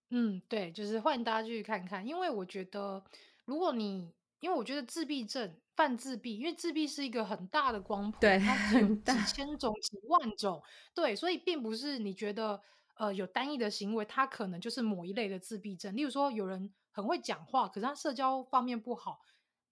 [0.10, 3.04] 嗯，对，就是欢迎大家去看看，因为我觉得
[3.46, 5.56] 如果你，因为我觉得自闭症。
[5.78, 10.60] 泛自闭，因为自闭是一个很大的光谱，对，它有几千种、几万种，
[10.96, 12.60] 对，所以并不是你觉得
[12.96, 15.96] 呃有单一的行为，它可能就是某一类的自闭症。
[15.96, 19.20] 例如说，有人很会讲话，可是他社交方面不好，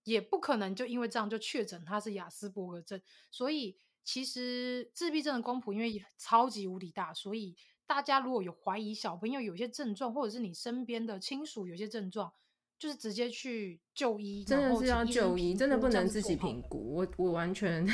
[0.04, 3.02] 也不可能就因为这样就确诊他是亚斯伯格症。
[3.32, 7.56] 所以其实自闭症的光谱因为超级无敌大，所以
[7.88, 12.32] 大家如果有怀疑小朋友有些症状，或者是你身边的亲属有些症状。
[12.78, 16.96] 就是直接去就医，真的是要就医，真的不能自己评估。
[16.96, 17.88] 我我完全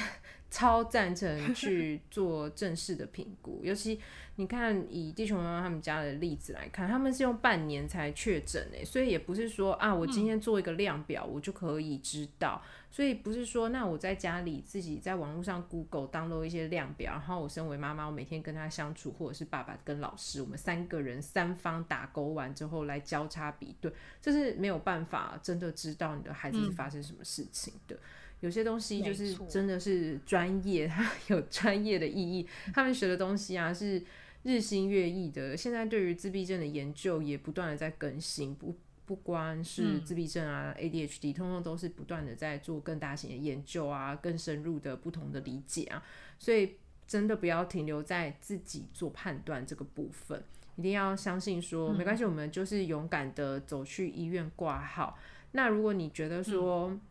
[0.52, 4.00] 超赞成去做正式的评估， 尤其
[4.36, 12.62] 你看以地球妈妈他们家的例子来看，他们是用半年才确诊诶，所以也不是说啊，我今天做一个量表，我就可以知道。
[12.64, 23.90] 嗯所以不是说，那我在家里自己在网络上 Google download 一些量表，然后我身为妈妈，我每天跟他相处，或者是爸爸跟老师，我们三个人三方打勾完之后来交叉比对，
[24.22, 27.96] 这是没有办法真的知道你的孩子是发生什么事情的。
[27.96, 28.00] 嗯、
[28.42, 34.04] 有些东西就是真的是专业，它 有专业的意义，他们学的东西啊是
[34.44, 35.56] 日新月异的。
[35.56, 38.76] 现在对于自闭症的研究也不断的在更新，不。
[39.04, 46.02] 不光是自闭症啊、嗯、，ADHD，通通都是不断的在做更大型的研究啊，更深入的不同的理解啊，
[46.40, 50.42] 所以真的不要停留在自己做判断这个部分，
[50.78, 55.20] 一定要相信说、嗯、没关系，我们就是勇敢的走去医院挂号。
[55.52, 57.02] 那如果你觉得说，嗯、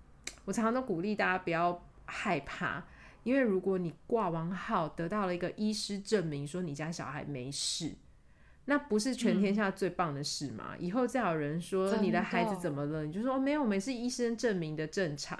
[0.45, 2.85] 我常常都鼓励大家不要害怕，
[3.23, 7.93] 因为如果你挂完号得到了一个医师证明说你家小孩没事。
[8.67, 10.77] 那不是全天下最棒的事吗？
[10.79, 15.37] 嗯、以后再有人说你的孩子怎么了，你就说哦，没有，我们是医生证明的正常，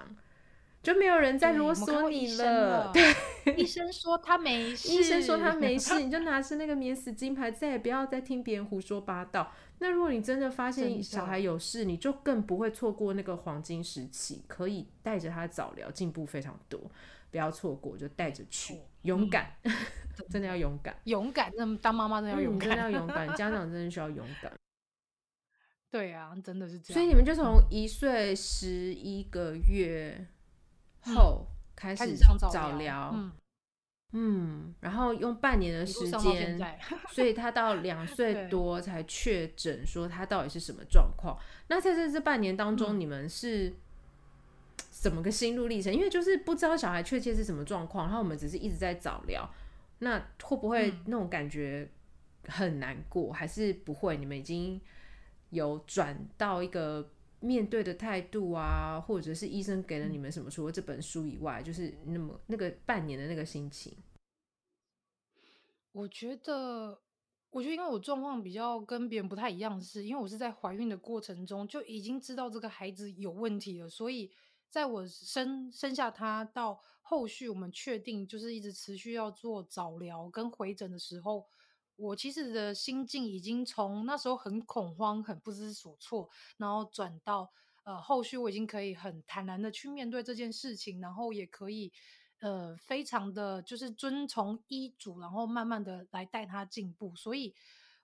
[0.83, 2.91] 就没有人再啰嗦你了。
[2.93, 9.53] 对，医生说他没事， 医生说他没事，你就拿着那个免死金牌，再也不要再听别人胡说八道。
[9.83, 16.79] 那如果你真的发现小孩有事，你就更不会错过那个黄金时期，可以带着他早疗，进步非常多。
[17.31, 19.73] 不要错过，就带着去，勇敢，嗯、
[20.29, 21.51] 真的要勇敢，勇敢。
[21.57, 24.53] 那么当妈妈真的要勇敢，嗯、真的要勇敢， 家长真的需要勇敢。
[25.91, 26.95] 对啊，真的是这样。
[26.95, 30.27] 所以你们就从一岁十一个月
[31.03, 33.33] 后开始早疗，嗯，
[34.13, 36.59] 嗯，然后用半年的时间，
[37.11, 41.39] 所以他到两 岁多才确诊说他到底是什么状况。
[41.69, 43.69] 那在这这半年当中，你们是？
[43.69, 43.75] 嗯
[45.01, 45.91] 怎么个心路历程？
[45.91, 49.49] 因为就是不知道小孩确切是什么状况，然后我们只是一直在早聊，
[50.01, 51.89] 那会不会那种感觉
[52.49, 53.29] 很难过？
[53.31, 54.19] 嗯、还是不会？
[54.19, 54.79] 你们已经
[55.49, 57.09] 有转到一个
[57.41, 60.51] 面对的态度啊，或者是医生给了你们什么？
[60.51, 63.97] 除了这本书以外，就是那么那个半年的那个心情。
[65.93, 67.01] 我觉得，
[67.51, 74.31] 我觉得因为我状况比较跟别人不太一样，是因为我是在怀孕的过程中就已经知道这个孩子有问题了，所以。
[74.71, 81.45] 在我生生下他到后续，我们确定就是一直持续要做早疗跟回诊的时候，
[82.01, 87.53] 我其实的心境已经从那时候很恐慌、很不知所措，然后转到
[87.85, 91.93] 呃后续我已经可以很坦然的去面对这件事情，然后也可以
[92.41, 97.55] 呃非常的就是遵从医嘱，然后慢慢的来带他进步，所以。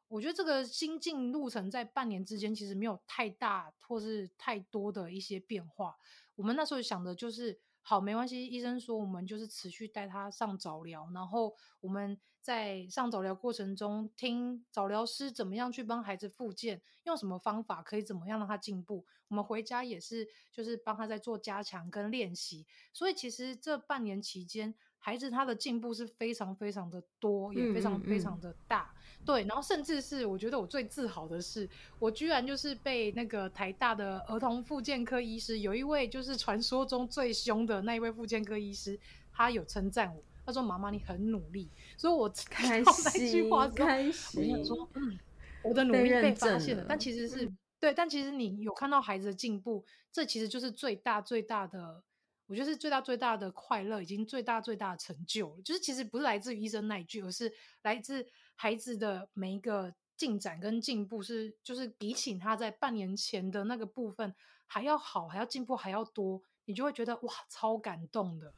[0.09, 5.97] 我觉得这个心境路程在半年之间其实没有太大或是太多的一些变化。
[6.37, 19.07] 我们那时候想的就是，好，没关系，医生说我们就是持续带他上早疗，然后我们在上早疗过程中听早疗师怎么样去帮孩子复健，用什么方法可以怎么样让他进步。
[19.29, 22.67] 我们回家也是就是帮他在做加强跟练习。
[22.93, 24.75] 所以其实这半年期间，
[25.07, 28.91] 孩子他的进步是非常非常的多，也非常非常的大。
[28.91, 31.69] 嗯嗯嗯对，然后甚至是我觉得我最自豪的是，
[32.01, 38.99] 我居然就是被那个台大的儿童复健科医师，有一位就是传说中最凶的那一位复健科医师，
[39.33, 45.17] 他有称赞我，他说：“妈妈你很努力。”所以我看到那句话之后，我想说，嗯，
[45.63, 46.83] 我的努力被发现了。
[46.83, 52.03] 了但其实是、嗯、对，但其实你有看到孩子的进步，这其实就是最大最大的。
[52.47, 64.33] 我觉得是最大最大的快乐，已经最大最大的成就了，就是其实不是来自于医生那一句，而是来自孩子的每一个进展跟进步，是就是比起他在半年前的那个部分
[64.67, 68.55] 还要好，还要进步还要多，你就会觉得哇，超感动的，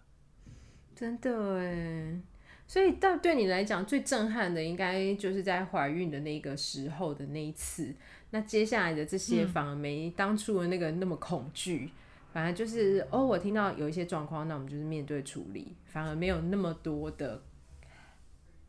[0.94, 2.20] 真的哎。
[2.66, 7.94] 所以到对你来讲最震撼的，应该就是在怀孕的那个时候的那一次。
[8.28, 11.86] 那接下来的这些反而没当初的那个那么恐惧。
[11.86, 11.90] 嗯
[12.32, 17.42] 反正就是哦，我听到有一些状况，那我们就是面对处理，反而没有那么多的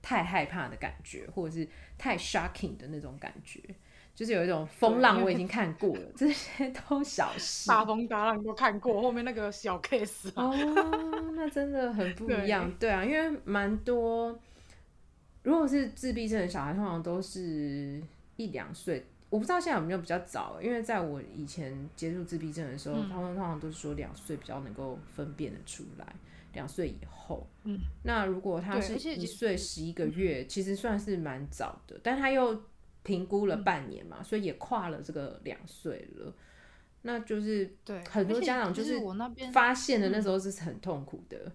[0.02, 3.60] 太害怕的感觉，或者是太 shocking 的那种感觉，
[4.16, 10.54] 就是有一种风浪我已经看过了， 这些都小事，大风大浪都看过，后面那个小 case 哦，
[11.36, 14.40] 那真的很不一样， 对，对啊，因为蛮多，
[15.44, 18.02] 如果是自闭症的小孩，通常都是
[18.38, 19.06] 一两岁。
[19.30, 26.16] 我不知道现在有没有比较早，因为在我以前接触自闭症的时候，他们通常都是说两岁比较能够分辨的出来，
[26.54, 27.48] 两岁以后。
[27.64, 32.64] 嗯，那如果他是一岁十一个月，其实算是蛮早的，但他又
[33.04, 36.34] 评估了半年嘛，嗯、所以也跨了这个两岁了。
[37.04, 41.52] 那就是对很多家长就是我那边发现的那时候是很痛苦的。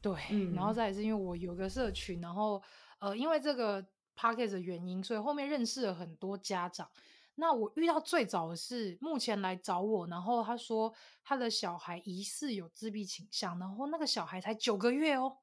[0.00, 2.62] 对，嗯、然后再也是因为我有个社群，然后
[3.00, 3.84] 呃，因为这个
[4.16, 6.88] podcast 的原因，所以后面认识了很多家长。
[7.34, 10.92] 那我遇到最早的是目前来找我，然后他说
[11.24, 15.38] 他的小孩疑似有自闭倾向，然后那个小孩才九个月哦，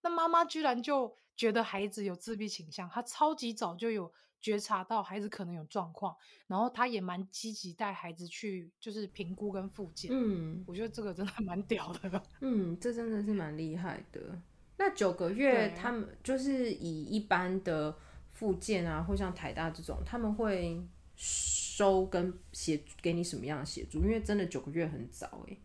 [0.00, 10.10] 那妈妈居然就觉得孩子有自闭倾向，他超级早就有觉察到孩子可能有状况，然后他也蛮积极带孩子去就是评估跟复健。
[10.14, 12.22] 嗯，我觉得这个真的蛮 屌的。
[12.40, 14.40] 嗯，这真的是蛮厉害的。
[14.78, 17.98] 那九个月他们就是以一般的
[18.32, 20.88] 附件啊，或像台大这种，他们会。
[21.20, 23.98] 收跟协给你什么样的协助？
[23.98, 25.58] 因为真的九个月很早哎。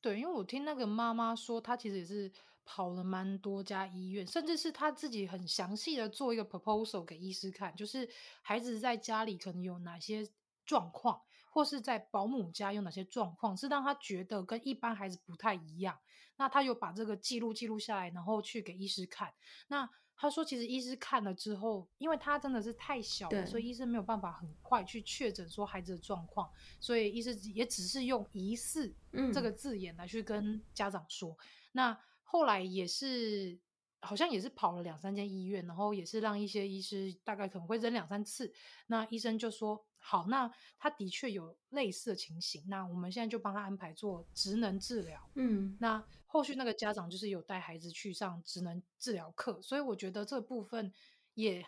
[0.00, 2.32] 对，因为我听那个妈妈说，她其实也是
[2.64, 8.08] 跑了蛮多家医院，甚至是她自己很详细的做一个 proposal 给医师看，就是
[8.42, 10.28] 孩子在家里可能有哪些
[10.66, 15.96] 状况，或是在保姆家有哪些状况，是让他觉得跟一般孩子不太一样。
[16.38, 19.30] 那他有把这个记录记录下来，然后去给医师看。
[19.66, 19.86] 那
[20.16, 28.94] 他说：“其实医师看了之后，因为他真的是太小了，所以医生没有办法很快去确诊说孩子的状况，所以医师也只是用‘疑似’
[29.34, 31.32] 这个字眼来去跟家长说。
[31.32, 31.38] 嗯、
[31.72, 33.58] 那后来也是。”
[34.00, 38.54] 好像也是跑了两三间医院，然后也是让一些医师大概可能会扔两三次，
[38.86, 45.30] 那医生就说好，那他的确有类似的情形，那我们现在就帮他安排做职能治疗。
[45.34, 50.92] 嗯，那后续那个家长就是有带孩子去上职能治疗课，所以我觉得这部分
[51.34, 51.64] 也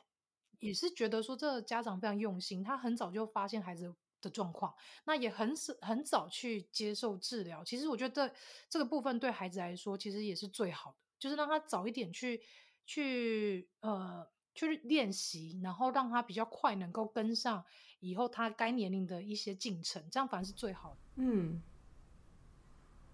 [0.59, 4.74] 也是觉得说这个家长非常用心，他很早就发现孩子的状况，
[5.05, 7.64] 那也很很早去接受治疗。
[7.64, 8.33] 其实我觉得
[8.68, 10.97] 这个部分对孩子来说其实也是最好的。
[11.20, 12.41] 就是让他早一点去
[12.87, 14.26] 去呃
[14.68, 17.64] 去练习，然后让他比较快能够跟上
[18.00, 20.96] 以后他该年龄的一些进程，这样反而是最好的。
[21.16, 21.61] 嗯，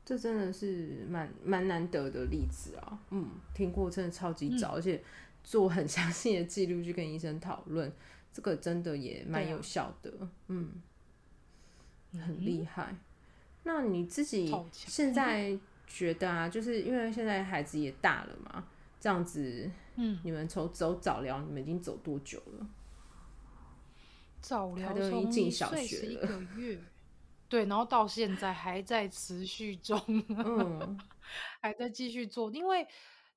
[0.05, 2.99] 这真的是蛮蛮难得的例子啊。
[3.11, 5.03] 嗯，听过真的超级早，嗯、而且
[5.43, 7.93] 做很 详细的记录去跟医生讨论，
[8.33, 10.11] 这个真的也蛮有效的。
[10.21, 10.83] 啊、嗯，
[12.13, 12.89] 很厉害。
[12.91, 12.99] 嗯、
[13.65, 15.59] 那你自己现在？
[15.89, 18.67] 觉得啊，就是因为现在孩子也大了嘛，
[18.99, 22.67] 这样子，嗯，你们从走早疗，你们已经走多久了？
[24.41, 26.81] 早疗从一岁十一个月，
[27.49, 31.01] 对，然后到现在还在持续中，嗯，
[31.61, 32.51] 还在继续做。
[32.53, 32.87] 因为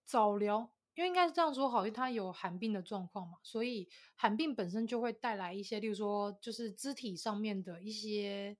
[0.04, 8.56] 早疗，因为应该是这样说好，因为他有寒病的状况嘛，所以寒病本身就会带来一些，例如说，就是肢体上面的一些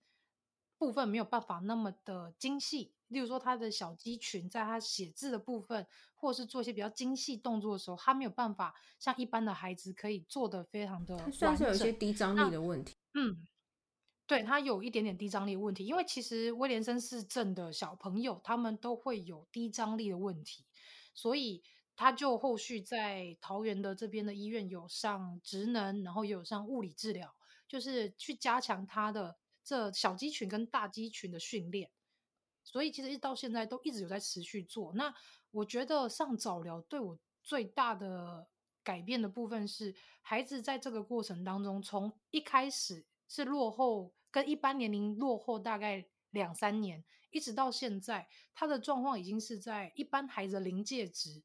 [0.80, 2.92] 部分没有办法那么的精细。
[3.10, 11.34] 例如说，他的小肌群在他写字的部分，或是做一些比较精细动作的时候，他没有办法像一般的孩子可以做得非常的完整。
[11.34, 12.96] 算是有一些低张力的问题。
[13.16, 13.48] 嗯，
[14.28, 20.64] 对，他有一点点低张力的问题，因为其实威廉森氏症的小朋友他们都会有低张力的问题，
[21.16, 21.64] 所以
[21.96, 27.34] 他就后续在桃园的这边的医院有上职能，然后也有上物理治疗，
[27.68, 31.90] 就是去加强他的这小肌群跟大肌群的训练。
[32.64, 34.94] 所以其实一直到现在都一直有在持续做。
[34.94, 35.12] 那
[35.50, 38.48] 我觉得上早疗对我最大的
[38.84, 51.42] 改变的部分是，孩子在这个过程当中，从一开始是落后，跟一般年龄落后大概两三年，一直到现在，他的状况已经是在一般孩子的临界值。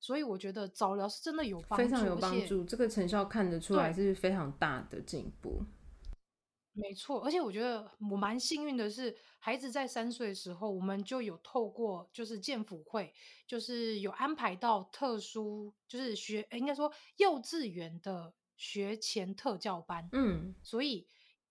[0.00, 5.64] 所以我觉得早疗是真的有帮助，非常有帮助，这个成效看得出来是非常大的进步。
[6.80, 13.12] 没错，而且我觉得我蛮幸运的是，孩子在三岁的时候，我们就有透过就是健辅会，
[13.46, 20.08] 就是有安排到特殊，就是学应该说幼稚园的学前特教班。
[20.12, 21.06] 嗯，所以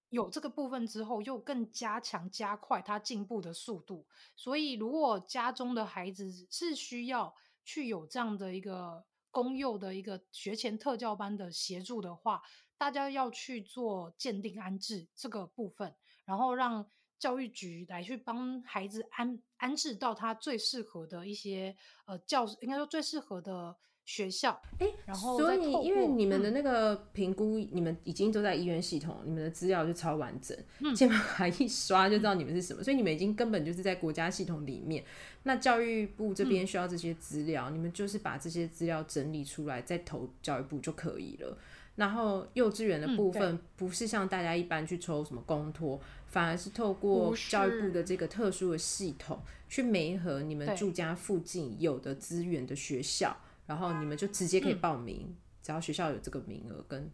[0.10, 4.06] 有这个部分之后，又更加强加快他进步的速度。
[4.36, 12.42] 所以如果家中的孩子是需要去有这样的一个公幼的一个学前特教班的协助的话，
[12.78, 15.94] 大家要去做鉴定安置这个部分，
[16.26, 16.86] 然后让
[17.20, 21.76] 教育局来去帮孩子安安置到他最适合的一些
[22.06, 23.76] 呃教，应该说最适合的
[24.06, 24.62] 学校。
[24.80, 30.56] 哎、欸，然后所以因为你们的那个评估，嗯、你们已经都在医院系统，你们的资料就超完整，
[30.96, 35.04] 健保卡一刷就知道你们是什么，嗯、所以你们已经根本就是在国家系统里面。
[35.44, 41.58] 那教育部这边需要这些资料，嗯、你们就是把这些资料整理出来，再投教育部就可以了。
[41.98, 53.36] 然后幼稚园的部分不是像大家一般去抽什么公托，嗯、反而是透过教育部的这个特殊的系统去媒合你们住家附近有的资源的学校，
[53.66, 57.10] 然后你们就直接可以报名，嗯、只要学校有这个名额，跟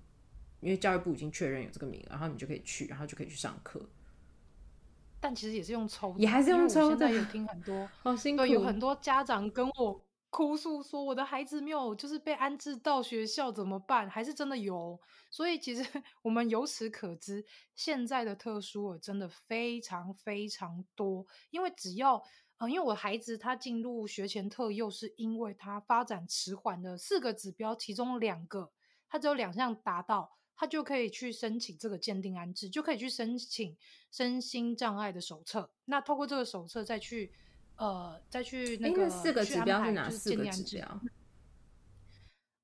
[0.60, 3.82] 因为教育部已经确认有这个名额，然后你就可以去，然后就可以去上课。
[5.22, 6.98] 但其实也是用抽的，也还是用抽的。
[6.98, 10.02] 现在有听很多，好辛苦，有很多家长跟我。
[10.34, 14.10] 哭诉说我的孩子没有就是被安置到学校怎么办？
[14.10, 15.00] 还是真的有？
[15.30, 15.84] 所以其实
[16.24, 21.24] 我们由此可知，现在的特殊儿真的非常非常多。
[21.52, 22.24] 因为只要
[22.58, 28.72] 呃，因为我孩子他进入学前特幼，是因为他发展迟缓的四个指标，其中两个
[29.08, 33.78] 他只有两项达到，他就可以去申请这个鉴定安置，就可以去申请
[34.10, 35.72] 身心障碍的手册。
[35.86, 37.32] 那透过这个手册再去。
[37.76, 41.02] 呃，再去那个四个指标是哪四个指标？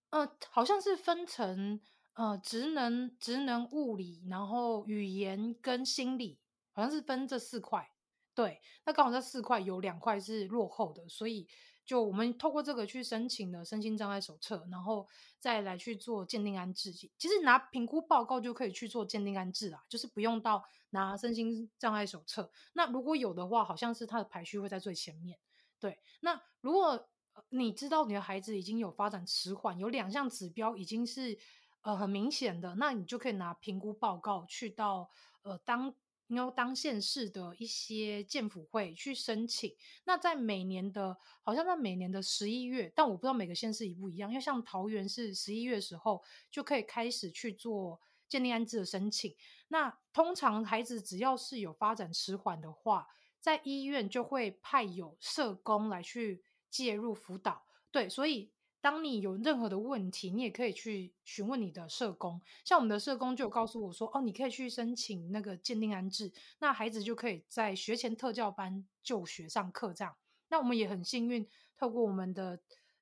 [0.09, 1.79] 呃，好像是分成
[2.13, 6.39] 呃职能、职能、物理，然后语言跟心理，
[6.73, 7.91] 好像是分这四块。
[8.33, 11.47] 对，那刚好这四块有两块是落后的，所以。
[11.85, 15.07] 就我们透过这个去申请了身心障碍手册，然后
[15.39, 16.93] 再来去做鉴定安置。
[16.93, 22.51] 其实拿评估报告就可以去做鉴定安置啦，就是不用到拿身心障碍手册。
[22.73, 25.37] 那如果有的话，好像是他的排序会在最前面。
[25.79, 27.07] 对，那如果
[27.49, 31.37] 你知道你的孩子已经有发展迟缓，有两项指标已经是
[31.81, 35.09] 呃很明显的，那你就可以拿评估报告去到
[35.43, 35.93] 呃当。
[36.35, 44.29] 要当县市的一些健辅会去申请，那在每年的，好像在每年的十一月，但我不知道每个县市一不一样。
[44.29, 49.35] 因为像桃园是十一月的时候就可以开始去做鉴定安置的申请。
[49.67, 53.07] 那通常孩子只要是有发展迟缓的话，
[53.41, 57.63] 在医院就会派有社工来去介入辅导。
[57.91, 58.51] 对，所以。
[58.81, 62.41] 当你有任何的问题，你也可以去询问你的社工。
[62.63, 70.15] 像我们的社工就有告诉我说：“哦，你可以去申请那个鉴定安置，那孩子就可以在学前特教班就学上课。”这样，
[70.47, 71.45] 那我们也很幸运，
[71.77, 72.57] 透过我们的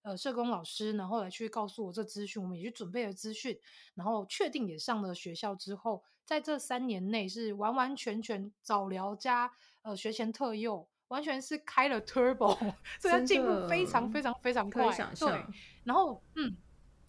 [0.08, 3.58] 呃社工老师，然后来去告诉我这资讯，我们也去准备了资讯，
[3.93, 9.51] 然后确定也上了学校之后，在这三年内是完完全全早疗加
[9.82, 10.88] 呃学前特幼。
[11.10, 12.53] 完全是开了 turbo，
[12.99, 14.93] 所以它进步非常非常非常快。
[15.18, 15.45] 对，
[15.86, 16.53] 然后嗯，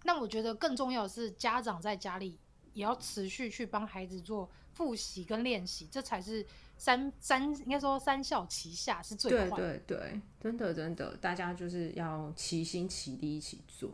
[0.05, 2.39] 那我觉得更重要的是，家长在家里
[2.75, 6.47] 也要持续去帮孩子做复习跟练习，这才是
[6.79, 9.79] 三三应该说三校齐下是最快的。
[9.79, 13.91] 对对对，真的真的，大家就是要齐心齐力一起做。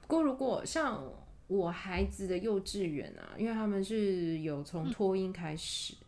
[0.00, 1.04] 不过如果像
[1.48, 5.94] 我孩子的幼稚园啊，因为他们是有从托婴开始。
[5.94, 6.04] 嗯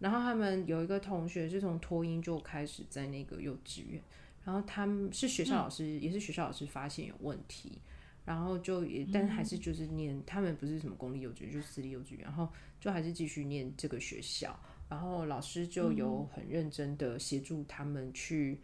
[0.00, 4.02] 然后他们有一个同学是从托婴就开始在那个幼稚园，
[4.44, 7.78] 然后他们是学校老师，嗯、也是学校老师发现有问题，
[8.26, 12.46] 然后就也，但还是就是念，他们不是什么公立幼稚园，就是私立幼稚园，然后
[12.78, 14.58] 就还是继续念这个学校，
[14.94, 18.60] 然后老师就有很认真的协助他们去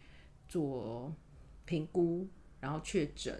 [0.47, 1.13] 做
[1.65, 2.25] 评估，
[2.61, 3.37] 然后确诊，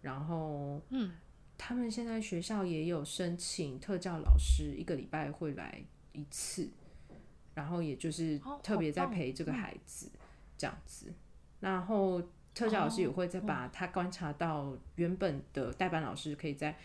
[0.00, 1.10] 然后嗯，
[1.56, 5.82] 他们现在学校也有申请特教老师，一个礼拜会来
[6.12, 6.70] 一次。
[7.56, 10.08] 然后也就是特别在陪这个孩子
[10.56, 11.12] 这样子，
[11.58, 12.22] 然后
[12.54, 16.78] 特教老师也会再把他观察到原本的代班老师可以在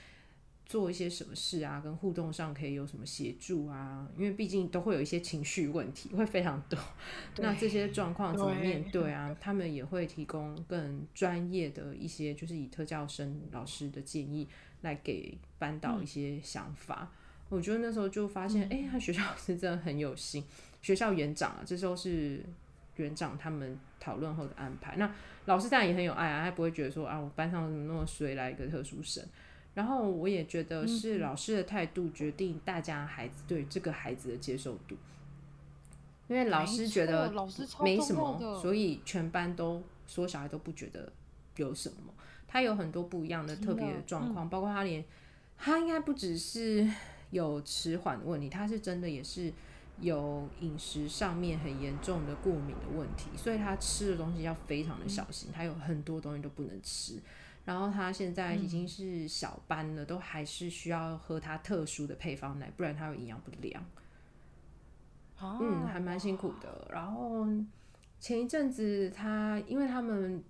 [0.66, 6.80] 做一些什么事啊，跟互动上可以有什么协助啊，因为毕竟都会有一些情绪问题会非常多，
[7.38, 9.36] 那这些状况怎么面对啊？
[9.39, 14.47] 他们也会提供更专业的一些，就是以特教生老师的建议
[14.82, 17.11] 来给班导一些想法。
[17.49, 20.43] 我觉得那时候就发现，哎、嗯，他学校老师真的很有心。
[20.82, 22.43] 学校园长啊，这时候是
[22.95, 24.95] 园长他们讨论后的安排。
[24.97, 25.14] 那
[25.45, 29.24] 老师当然也很有爱啊，他不会觉得说啊，我班上怎么那么衰来一个特殊生。
[29.74, 34.95] 然后我也觉得是老师的态度决定大家孩子对这个孩子的接受度，
[36.28, 37.32] 因为老师觉得
[37.82, 41.11] 没什么，所以全班都说小孩都不觉得
[41.57, 42.13] 有什么。
[42.47, 45.03] 他有很多不一样的特别的状况，包括他连
[45.57, 46.89] 他应该不只是。
[47.34, 49.51] 有迟缓的问题，他是真的也是
[49.99, 57.15] 有饮食上面很严重的过敏的问题，所以他吃的东西要非常的小心，他有很多东西都不能吃。
[57.66, 63.86] 然后他现在已经是小班了，都还是需要喝他特殊的配方奶，不然他会营养不良。
[65.39, 66.88] 嗯，还蛮辛苦的。
[66.91, 67.47] 然后
[68.20, 70.43] 前一阵子他，因为他们。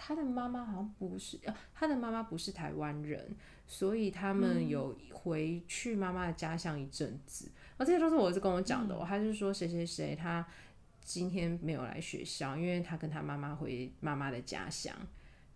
[0.00, 1.36] 他的妈妈好像不是，
[1.74, 3.34] 他的妈妈不是台湾人，
[3.66, 7.50] 所以他们有回去妈妈的家乡一阵子。
[7.76, 10.46] 而、嗯、这些都是我儿子跟我讲的、哦，他、嗯、是说谁谁谁他
[11.00, 14.94] 今天没有来学校，因为他跟他妈妈回妈妈的家乡，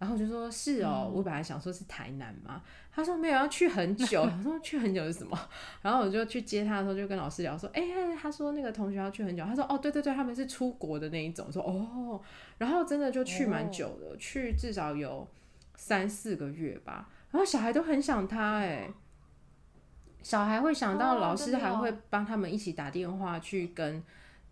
[0.02, 2.60] 然后我就说是哦，我本来想说是台南嘛，
[2.92, 4.22] 他说没有，要去很久。
[4.26, 5.38] 我说去很久是什么？
[5.80, 7.84] 然后我就去接他的时候，就跟老师聊说，哎，
[8.20, 9.44] 他说那个同学要去很久。
[9.44, 11.52] 他说哦，对对对，他们是出国的那一种。
[11.52, 12.20] 说哦，
[12.58, 15.28] 然后真的就去蛮久的，去至少有
[15.76, 17.08] 三四个月吧。
[17.30, 18.90] 然后小孩都很想他，哎，
[20.20, 24.02] 小孩会想到老师，还会帮他们一起打电话去跟。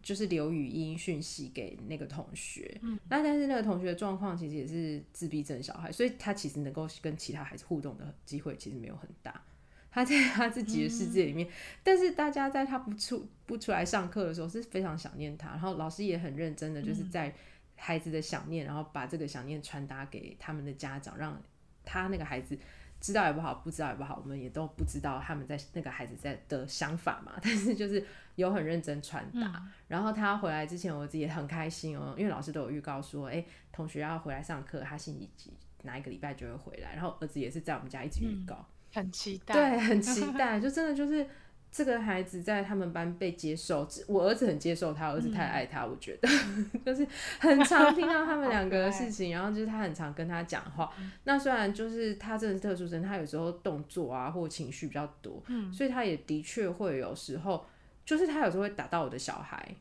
[0.03, 9.42] 就是留语音讯息给那个同学，嗯，那但是那个同学的状况其实也是自闭症小孩，所以他其实能够跟其他孩子互动的机会其实没有很大。
[9.90, 11.51] 他在他自己的世界里面，嗯、
[11.82, 17.34] 但是大家在他不出不出来上课的时候是非常想念他，然后老师也很认真的就是在
[17.76, 21.42] 孩子的想念，然后把这个想念传达给他们的家长，让
[21.84, 22.59] 他那个孩子。
[23.01, 27.32] 知道也不好，不知道也不好，我们也都不知道他们在那个孩子在的想法嘛。
[27.42, 28.05] 但是就是
[28.36, 29.46] 有很认真传达。
[29.57, 36.94] 嗯、然后他回来之前，我自己也很开心哦，因为老师都有预告说，哎、欸，同学要回来上课，他星期几哪一个礼拜就会回来。
[36.94, 41.26] 然后儿子也是在我们家一直预告、嗯，很期待，对，很期待，就真的就是。
[41.73, 46.29] 这个孩子在他们班被接受，我儿子很接受他，儿子太爱他，嗯、我觉得
[46.85, 47.07] 就是
[47.39, 50.93] 很常听到他们两个的事情，然后就是他很常跟他讲话。
[50.99, 57.64] 嗯、那虽然就是他真的是特殊生，他有时候动作啊或情绪比较多，嗯、所以他也的确会有时候，
[58.05, 59.77] 就是他有时候会打到我的小孩，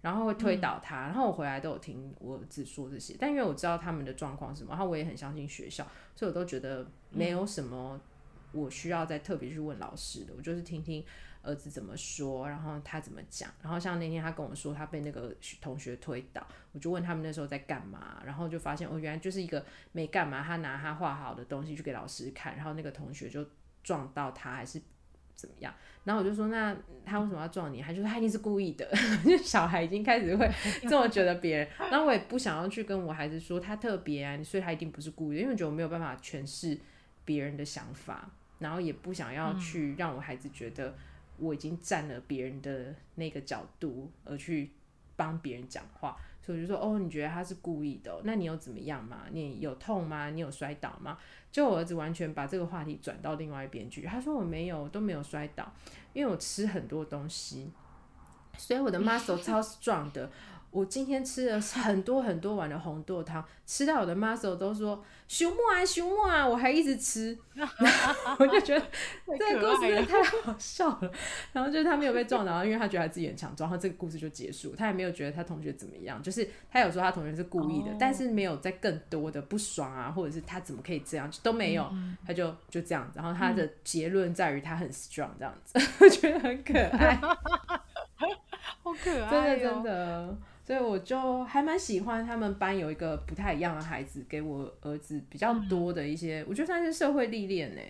[0.00, 8.00] 然后会推倒他，嗯、然后我回来都有听我儿子说这些，但因为我知道他们的状况是什么，然后我也很相信学校，所以我都觉得没有什么。
[8.52, 11.04] 我需要再特别去问老师的，我就是听听
[11.42, 23.46] 儿子怎么说，然后他怎么讲，然后像那天他跟我说他被那个同学推倒，我就问他们那时候在干嘛，然后就发现哦，原来就是一个没干嘛，他拿他画好的东西去给老师看，然后那个同学就
[23.84, 24.80] 撞到他还是
[25.34, 25.72] 怎么样，
[26.04, 26.76] 然后我就说那
[27.06, 27.80] 他为什么要撞你？
[27.80, 28.90] 他就说他一定是故意的，
[29.24, 30.50] 就小孩已经开始会
[30.82, 36.76] 这么觉得别人，然后我也不想要去跟我孩子说他特别啊，所以他一定不是故意的，因为我觉得我没有办法诠释
[37.24, 38.28] 别人的想法。
[38.58, 40.94] 然后也不想要去让我孩子觉得
[41.38, 44.70] 我已经站了别人的那个角度而去
[45.16, 48.20] 帮别人讲话，所以我就说哦，你觉得他是故意的哦？
[48.24, 49.22] 那你有怎么样吗？
[49.30, 50.30] 你有痛吗？
[50.30, 51.18] 你有摔倒吗？
[51.50, 55.72] 就我儿子完全把这个话题转到另外一边去，他说我没有，都没有摔倒，
[56.12, 57.70] 因为我吃很多东西，
[58.56, 60.30] 所以我的 muscle 超 strong 的。
[60.70, 67.36] 我今天吃了 很多很多碗的红豆汤，吃到我的 muscle 都说熊木啊熊木啊，我还一直吃，
[68.38, 68.86] 我就觉得
[69.38, 71.10] 这个故事太好笑了。
[71.52, 74.74] 然后就是他没有被撞倒，因为他觉得他自己很强壮，然后这个故事就结束。
[74.76, 81.90] 他也没有觉得他同学怎么样，就是他有说他同学是故意的，但是没有在更多的不爽啊，或者是他怎么可以这样，都没有，
[82.26, 83.10] 他就就这样。
[83.14, 87.14] 然后他的结论在于他很 strong 这样子， 我觉得很可爱，
[88.82, 90.36] 好可爱，真的真的。
[90.68, 97.80] 所以我就还蛮喜欢他们班有一个不太一样的孩子，给我儿子比较多的一些，嗯、我觉得算是社会历练呢。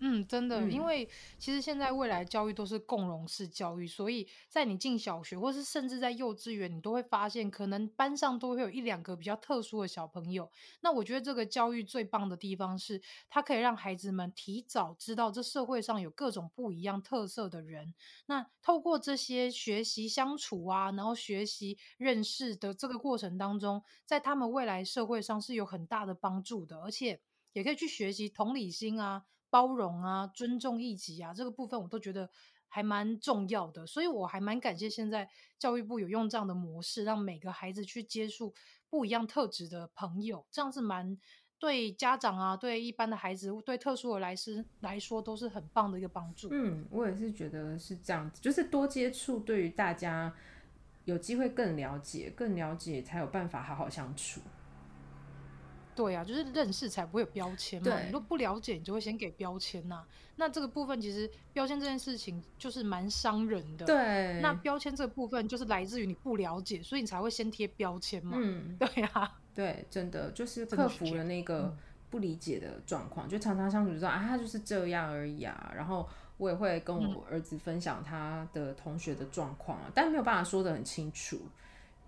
[0.00, 10.48] 嗯，真的，嗯、因为其实现在未来教育都是共融式教育，所以在你进小学，或是甚至在幼稚园，你都会发现，可能班上都会有一两个比较特殊的小朋友。
[10.82, 17.92] 那我觉得这个教育最棒的地方是，它可以让孩子们提早知道这社会上有各种不一样特色的人。
[18.26, 27.20] 那透过这些学习相处啊，然后学习认识的这个过程当中，在他们未来社会上是有很大的帮助的，而且
[27.52, 29.24] 也可以去学习同理心啊。
[29.50, 32.28] 包容啊，尊重异己啊，这个部分我都觉得
[32.68, 35.28] 还蛮重要的，所以我还蛮感谢现在
[35.58, 38.52] 教育部有用这样的模式，让每个孩子去接触
[38.90, 41.18] 不一样特质的朋友，这样是蛮
[41.58, 46.48] 对家长啊，对一般的孩子，对特殊的来师来说都是很棒的一个帮助。
[46.52, 50.32] 嗯，我也是觉得是这样子，就是多接触，对于大家
[51.04, 54.40] 有机会更了解，更了解才有办法好好相处。
[55.98, 57.90] 对、啊，就是认识才不会有标签嘛。
[57.90, 60.06] 对你都不了解，你就会先给标签呐、啊。
[60.36, 63.84] 那这个部分其实标签这件事情就是蛮伤人的。
[63.84, 64.40] 对。
[64.40, 68.38] 那标签这个部分就是来自于你不了解，所以你才会先贴标签嘛。
[68.40, 69.40] 嗯，对呀、啊。
[69.52, 71.76] 对，真的就是克服了那个
[72.08, 75.72] 不理解的状况，就常常相处就知道啊，他就是这样而已啊。
[75.74, 81.40] 然后我也会跟我儿子分享他的同学的状况啊，嗯、但没有办法说得很清楚。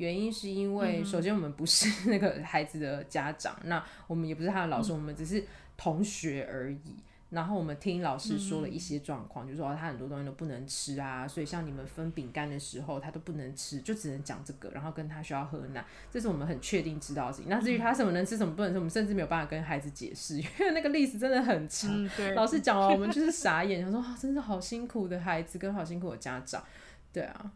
[0.01, 5.44] 原因是因为，首先我们不是 那个孩子的家长，嗯、那我们也不是他的老师，嗯、我们只是
[5.76, 6.96] 同学而已。
[7.28, 17.48] 然后我们听老师说了一些状况，嗯、就说他很多东西都不能吃啊，所以像你们分饼干的时候，他都不能吃，就只能讲这个，然后跟他需要喝奶，这是我们很确定知道的事情。
[17.48, 21.88] 那至于他什么能吃，什么不能吃，我们甚至没有办法跟孩子解释，因为那个历史真的很长。
[22.18, 26.64] 嗯、老师讲完，我们 就是傻眼，想说啊，真是好辛苦的孩子跟好辛苦的家长，
[27.12, 27.53] 对啊，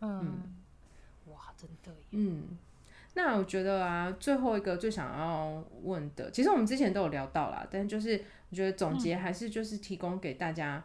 [0.00, 0.40] 嗯。
[1.60, 2.58] 嗯真的，嗯，
[3.14, 10.84] 那我觉得啊，最后一个最想要问的，其实我们之前都有聊到啦，但就是我觉得总结还是就是提供给大家，嗯、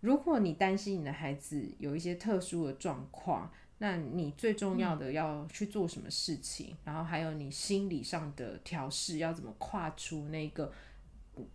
[0.00, 10.70] 如果你担心你的孩子有一些特殊的状况，那你最重要的要去做什么事情，嗯、然后还有你心理上的调试要怎么跨出那个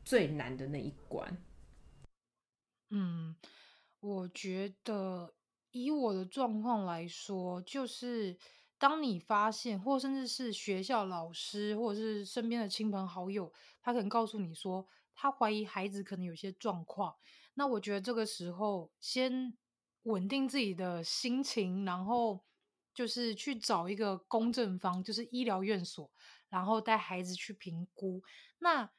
[0.04, 1.38] 最难的那一关。
[2.90, 3.36] 嗯，
[4.00, 5.35] 我觉得
[5.84, 8.38] 以我的状况来说，就是。
[8.78, 13.52] 当你发现，或甚至是学校老师，或者是身边的亲朋好友，
[13.82, 17.16] 他可能告诉你说，他怀疑孩子可能有些状况，
[17.54, 19.58] 那我觉得这个时候先
[20.04, 22.44] 稳定自己的心情，然后
[22.94, 26.12] 就是去找一个公正方，就是医疗院所，
[26.50, 28.22] 然后带孩子去评估。
[28.60, 28.92] 那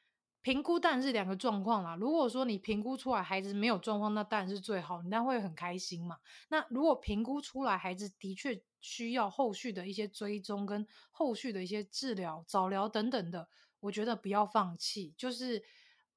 [0.47, 1.97] 评估当然是两个状况啦。
[1.97, 6.17] 如果说你评估出来孩子没有状况，那当然是最好，你当然会很开心嘛。
[6.47, 13.49] 那如果评估出来孩子的确需要后续的一些追踪跟后续的一些治疗、早疗等等的，
[13.81, 15.61] 我觉得不要放弃，就是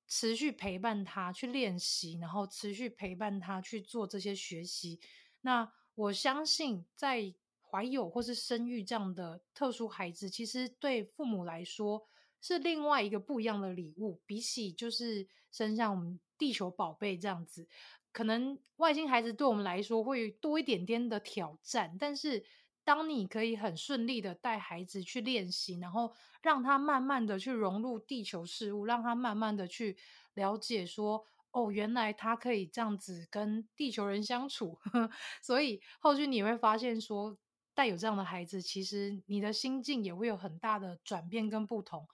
[0.07, 5.01] 持续陪伴他去练习，然后持续陪伴他去做这些学习。
[5.41, 7.35] 那我相信，在
[7.68, 12.07] 怀有或是生育这样的特殊孩子，其实对父母来说
[12.41, 17.68] 是另外一个不一样的礼物，比起就是生下我们地球宝贝这样子。
[18.12, 22.45] 可能外星孩子对我们来说会多一点点的挑战，但是
[22.82, 26.12] 当你可以很顺利的带孩子去练习，然后
[26.43, 29.97] 让他慢慢的去融入地球事物，让他慢慢的去
[30.34, 34.78] 了解说，哦，原来他可以这样子跟地球人相处，
[35.41, 37.36] 所以后续你会发现说，
[37.75, 42.07] 带有这样的孩子，其实你的心境也会有很大的转变跟不同。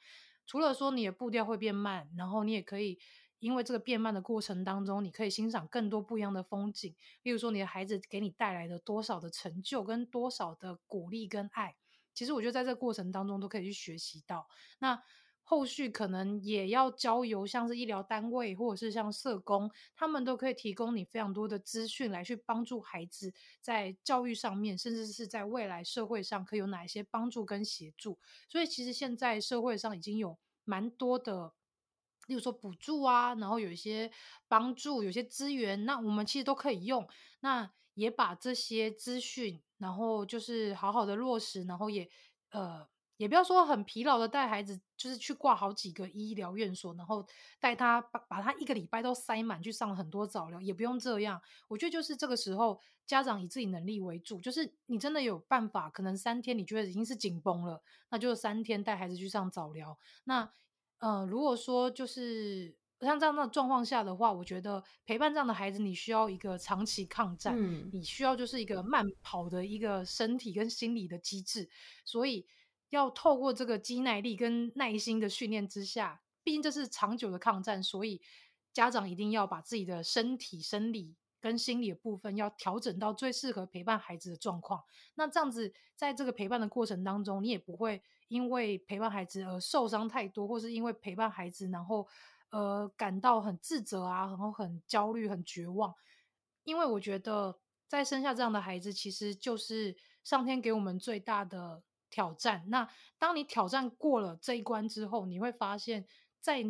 [0.46, 2.98] 除了说你的步调会变慢，然后你也可以。
[3.38, 6.96] 因为这个变慢的过程当中，你可以欣赏更多不一样的风景。
[7.22, 11.76] 例如说，你的孩子给你带来的多少的成就，跟多少的鼓励跟爱，
[12.14, 14.48] 其实我觉得在这个过程当中都可以去学习到。
[14.78, 15.00] 那
[15.48, 28.18] 后续可能也要交由像是医疗单位或者是像社工，他们都可以提供你非常多的资讯来去帮助孩子在教育上面，甚至是在未来社会上可以有哪一些帮助跟协助。
[28.48, 31.54] 所以其实现在社会上已经有蛮多的。
[32.26, 34.10] 例如说补助啊，然后有一些
[34.48, 37.08] 帮助，有些资源，那我们其实都可以用。
[37.38, 42.10] 那也把这些资讯，然后就是好好的落实，然后也
[42.50, 42.84] 呃，
[43.16, 47.26] 也不要说很疲劳的带孩子，就是去挂好几个医疗院所，然后
[47.58, 51.40] 带他把把他一个礼拜都塞满去上很多早疗，也不用这样。
[51.68, 59.98] 我觉得就是这个时候，家长以自己能力为主，就是你真的有办法，可能三天你觉得已经是紧绷了，那就三天带孩子去上早疗。
[60.24, 60.50] 那
[60.98, 71.68] 呃，如果说就是像这样的状况下的话，我觉得陪伴这样的孩子，你需要一个长期抗战，嗯，你需要就是一个慢跑的一个身体跟心理的机制，
[72.04, 72.46] 所以
[72.96, 78.20] 要透过这个肌耐力跟耐心的训练之下，毕竟这是长久的抗战，所以
[78.72, 84.82] 家长一定要把自己的身体、生理跟心理的部分要调整到最适合陪伴孩子的状况。
[85.14, 88.02] 那这样子，在这个陪伴的过程当中，你也不会。
[88.28, 92.04] 因为陪伴孩子而受伤太多，或是因为陪伴孩子然后
[92.50, 95.94] 呃感到很自责啊，然后很焦虑、很绝望。
[96.64, 101.80] 因为我觉得在生下这样的孩子，其实就是上天给我们最大的
[102.10, 102.64] 挑战。
[102.68, 102.88] 那
[103.18, 106.04] 当你挑战过了这一关之后，你会发现，
[106.40, 106.64] 在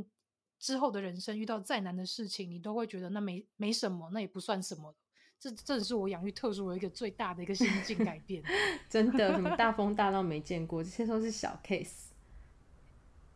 [0.59, 4.95] 之后的人生遇到再难的事情，你都会觉得那没没什么，那也不算什么。
[5.39, 8.43] 这正是我养育特殊的一个最大的一个心境改变，
[8.89, 12.07] 真的，什么大风大浪没见过，这些都是小 case，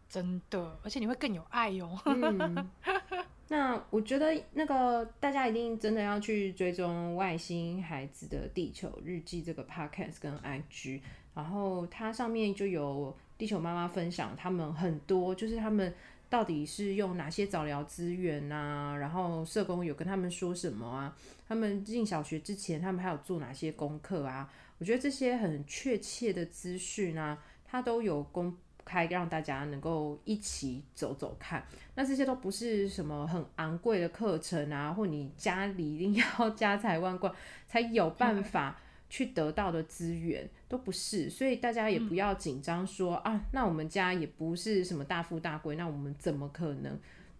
[0.08, 2.00] 真的，而且你会更有爱哟、哦。
[2.06, 2.70] 嗯，
[3.48, 11.02] 那我觉得那个大家一定真的要去追踪外星孩子的地球日记这个 podcast 跟 IG，
[11.40, 15.94] 然后它上面就有地球妈妈分享他们很多，就是他们。
[16.30, 18.96] 到底是用哪些早疗资源啊？
[18.96, 21.16] 然后社工有跟他们说什么啊？
[21.48, 24.48] 他们进小学之前，他们还有做哪些功课啊？
[24.78, 31.66] 我觉得这些很确切的资讯啊，他都有公开让大家能够一起走走看。
[31.96, 37.34] 那这些都不是什么很昂贵的课程啊，或你家里一定要 家财万贯
[37.66, 38.78] 才有办法。
[39.10, 46.96] 去得到的资源都不是，所以大家也不要紧张说、嗯、啊，那我们家也不是什么大富大贵，那我们怎么可能，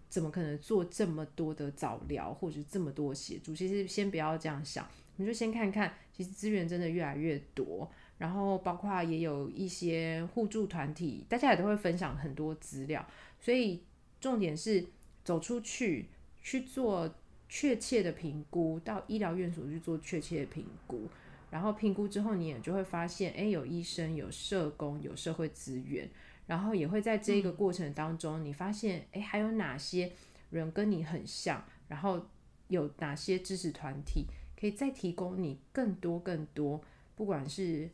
[0.09, 3.55] 怎么可能做这么多的早疗或者这么多协助？
[3.55, 4.85] 其实先不要这样想，
[5.17, 13.07] 我们就先看看，其实资源真的越来越多，然后包括也有一些互助团体，大家也都会分享很多资料，
[13.39, 13.85] 所以
[14.21, 14.85] 重点是
[15.23, 16.09] 走出去
[16.43, 17.15] 去做
[17.49, 21.09] 确切的评估，到医疗院所去做确切的评估。
[21.51, 26.09] 然后评估之后，你也就会发现，哎，有医生、有社工、有社会资源，
[26.47, 30.13] 然后也会在这个过程当中，你发现，哎，还有哪些
[30.51, 32.25] 人跟你很像，然后
[32.69, 34.27] 有哪些支持团体
[34.59, 36.81] 可以再提供你更多更多，
[37.17, 37.91] 不管是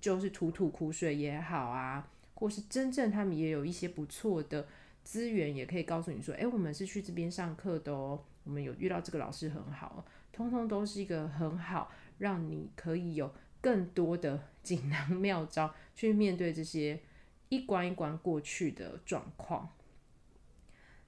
[0.00, 4.66] 就是吐吐苦水也好啊，或是真正他们也有一些不错的
[5.04, 11.92] 资源，也可以告诉你说，哎，我们是去这边上课的哦，我们有遇到这个老师很好，通通都是一个很好。
[12.22, 17.00] 让你可以有更多的锦囊妙招去面对这些
[17.48, 19.68] 一关一关过去的状况。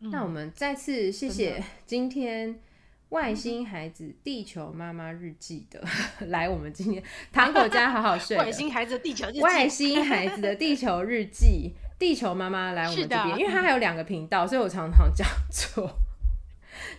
[0.00, 2.58] 嗯、那我们再次谢谢今天
[3.10, 5.80] 外星孩子地球妈妈日记的
[6.26, 7.00] 来，我们今天
[7.32, 8.36] 糖果家好好睡。
[8.36, 15.96] 外星孩子地球日记，外星孩子的地球日记，地球妈妈来我们这边，因为他还有两个频道，所以我常常讲错。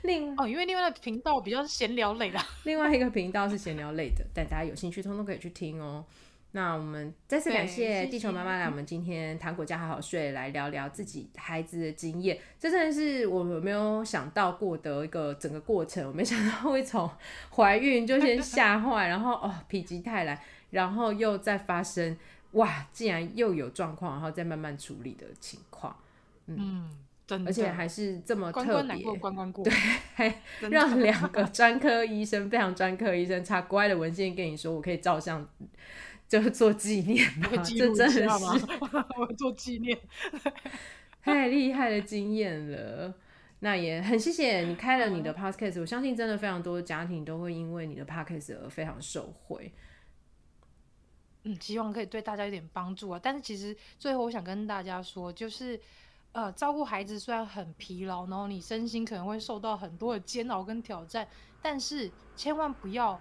[0.06, 6.06] 另哦，因为另外的频道比较是闲聊类的， 另外一个频道是闲聊类的，但大家有兴趣，通通可以去听哦。
[6.51, 12.39] 那我们再次感谢地球妈妈来我们今天糖果家好好睡，来聊聊自己孩子的经验。
[12.58, 17.10] 这真的是我没有想到过的一个整个过程，我没想到会从
[17.53, 22.18] 怀孕就先吓坏，然后哦否极泰来，然后又再发生
[22.53, 25.93] 哇，竟然又有状况，然后再慢慢处理的情况，
[26.47, 26.56] 嗯。
[26.58, 26.89] 嗯
[27.28, 29.73] 而且还是这么特别，关关过关关 过对，
[30.13, 35.47] 还让两个专科医生非常专科医生查国外的文献跟你说，我可以照相，
[36.28, 38.28] 就是做纪念嘛，这真的是
[39.17, 39.97] 我做纪念，
[41.23, 43.15] 太厉害的经验了。
[43.59, 49.71] 那也很谢谢你开了你的 podcast，我相信真的非常多的家庭都会因为你的 podcast 而非常受惠。
[51.43, 53.19] 嗯，希望可以对大家有点帮助啊。
[53.21, 55.82] 但是其实最后我想跟大家说，就是。
[56.36, 61.26] 呃，照顾孩子虽然很疲劳，然后你身心可能会受到很多的煎熬跟挑战，
[61.62, 63.18] 但是千万不要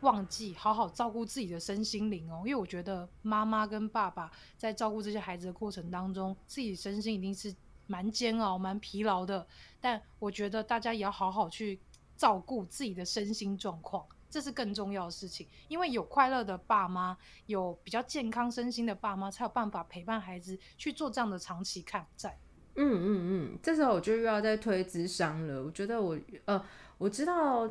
[0.00, 2.42] 忘记好好照顾自己的身心灵哦。
[2.44, 7.54] 因为我觉得妈妈跟爸爸在照顾这些孩子的过程当中，自己身心一定是
[7.86, 9.46] 蛮煎熬、蛮疲劳的。
[9.80, 11.78] 但我觉得大家也要好好去
[12.16, 15.46] 照顾自己的身心状况，这是更重要的事情。
[15.68, 22.36] 因为有快乐的爸妈，有比较健康身心的爸妈，才有办法陪伴孩子去做这样的长期抗战。
[22.76, 23.06] 嗯嗯
[23.54, 25.62] 嗯，这时候我就又要再推咨商了。
[25.62, 26.62] 我觉得我呃，
[26.98, 27.66] 我知道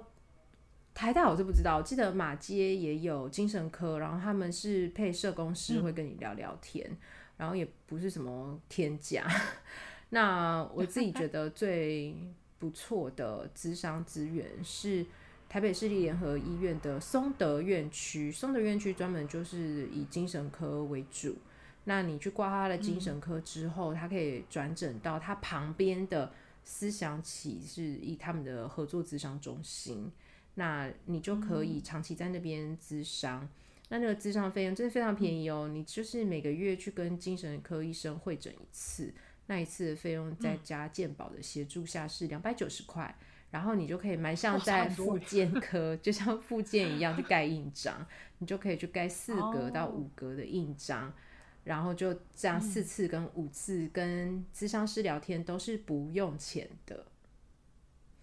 [0.94, 6.98] 台大我是不知道，我记得马街也有精神科，然后他们是配社工师会跟你聊聊天，嗯、
[7.38, 9.28] 然后也不是什么天价。
[10.10, 12.16] 那我自己觉得最
[12.58, 15.06] 不错的咨商资源是
[15.48, 21.36] 台北市立联合医院的松德院区，松德院区专门就是以精神科为主。
[21.86, 26.32] 那你去挂他的精神科之后，他可以转诊到他旁边的
[26.64, 30.12] 思想起是以他们的合作咨商中心，
[30.56, 33.48] 那你就可以长期在那边咨商。
[33.90, 39.14] 那那个咨商费用真的非常便宜哦，你就是每个月去跟精神科医生会诊一次，
[39.46, 43.16] 那一次的费用再加健保的协助下是两百九十块，
[43.52, 48.04] 然后你就可以蛮像在复健科， 就像复健一样去盖印章，
[48.40, 51.14] 你就可以去盖四格到五格的印章。
[51.66, 57.06] 然后就这样四次跟五次跟咨商师聊天都是不用钱的，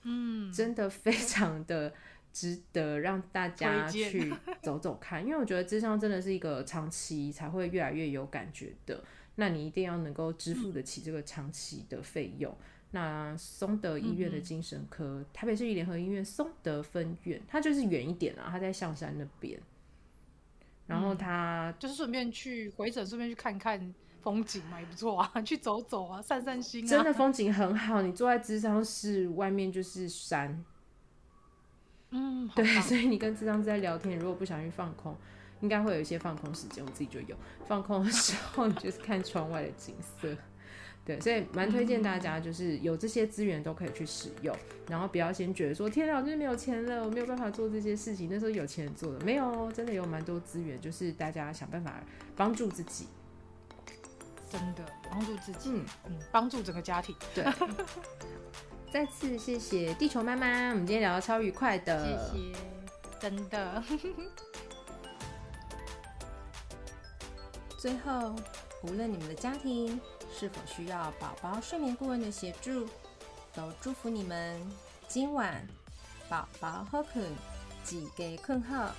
[0.04, 1.92] 嗯，真的非常的
[2.32, 4.32] 值得让大家去
[4.62, 9.02] 走走看，因为我觉得咨商真的是一个长期才会越来越有感觉的，
[9.34, 12.56] 那你一定要能够支付得起这个长期的费用。
[12.92, 19.58] 那松德医院的精神科，台北市立联合医院松德分院，它就是远一点啊，它在象山那边。
[20.86, 26.88] 然后他、嗯、就是顺便去回诊，顺便去看看风景嘛，也不错啊，去走走啊，散散心啊。
[26.88, 30.64] 真的风景很好，你坐在智商室外面就是山。
[32.10, 35.16] 嗯，对，所以你跟智商师在聊天，如果不小心放空，
[35.60, 36.84] 应该会有一些放空时间。
[36.84, 37.34] 我自己就有
[37.66, 40.36] 放空的时候，你就是看窗外的景色。
[41.04, 44.56] 对，所以蛮推荐大家，就是有这些资源都可以去使用，
[44.88, 48.28] 然后不要先觉得说天啊，我就是没有钱了，我没有办法做这些事情。
[48.30, 52.00] 那时候有钱人做的没有，真的有蛮多资源，就是大家想办法
[52.36, 53.08] 帮助自己，
[54.48, 57.16] 真的帮助自己，嗯嗯，帮助整个家庭。
[57.34, 57.44] 对，
[58.92, 62.52] 再次谢谢地球妈妈，我们今天聊得超愉快的，谢谢，
[63.18, 63.82] 真的。
[67.76, 68.36] 最后，
[68.84, 70.00] 无论你们的家庭。
[70.36, 72.88] 是否需要宝宝睡眠顾问的协助？
[73.54, 74.60] 都祝福你们
[75.06, 75.66] 今晚
[76.28, 77.30] 宝宝好困，
[77.84, 78.94] 几给困好。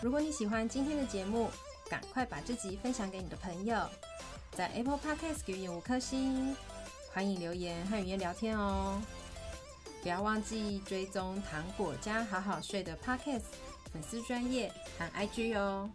[0.00, 1.50] 如果你喜欢今天的节目，
[1.88, 3.88] 赶快把这集分享给你的朋友，
[4.52, 6.56] 在 Apple Podcast 给予五颗星，
[7.12, 9.00] 欢迎留言和语音聊天哦。
[10.02, 13.44] 不要忘记追踪糖果家好好睡的 Podcast
[13.92, 15.88] 粉丝专业和 IG 哦。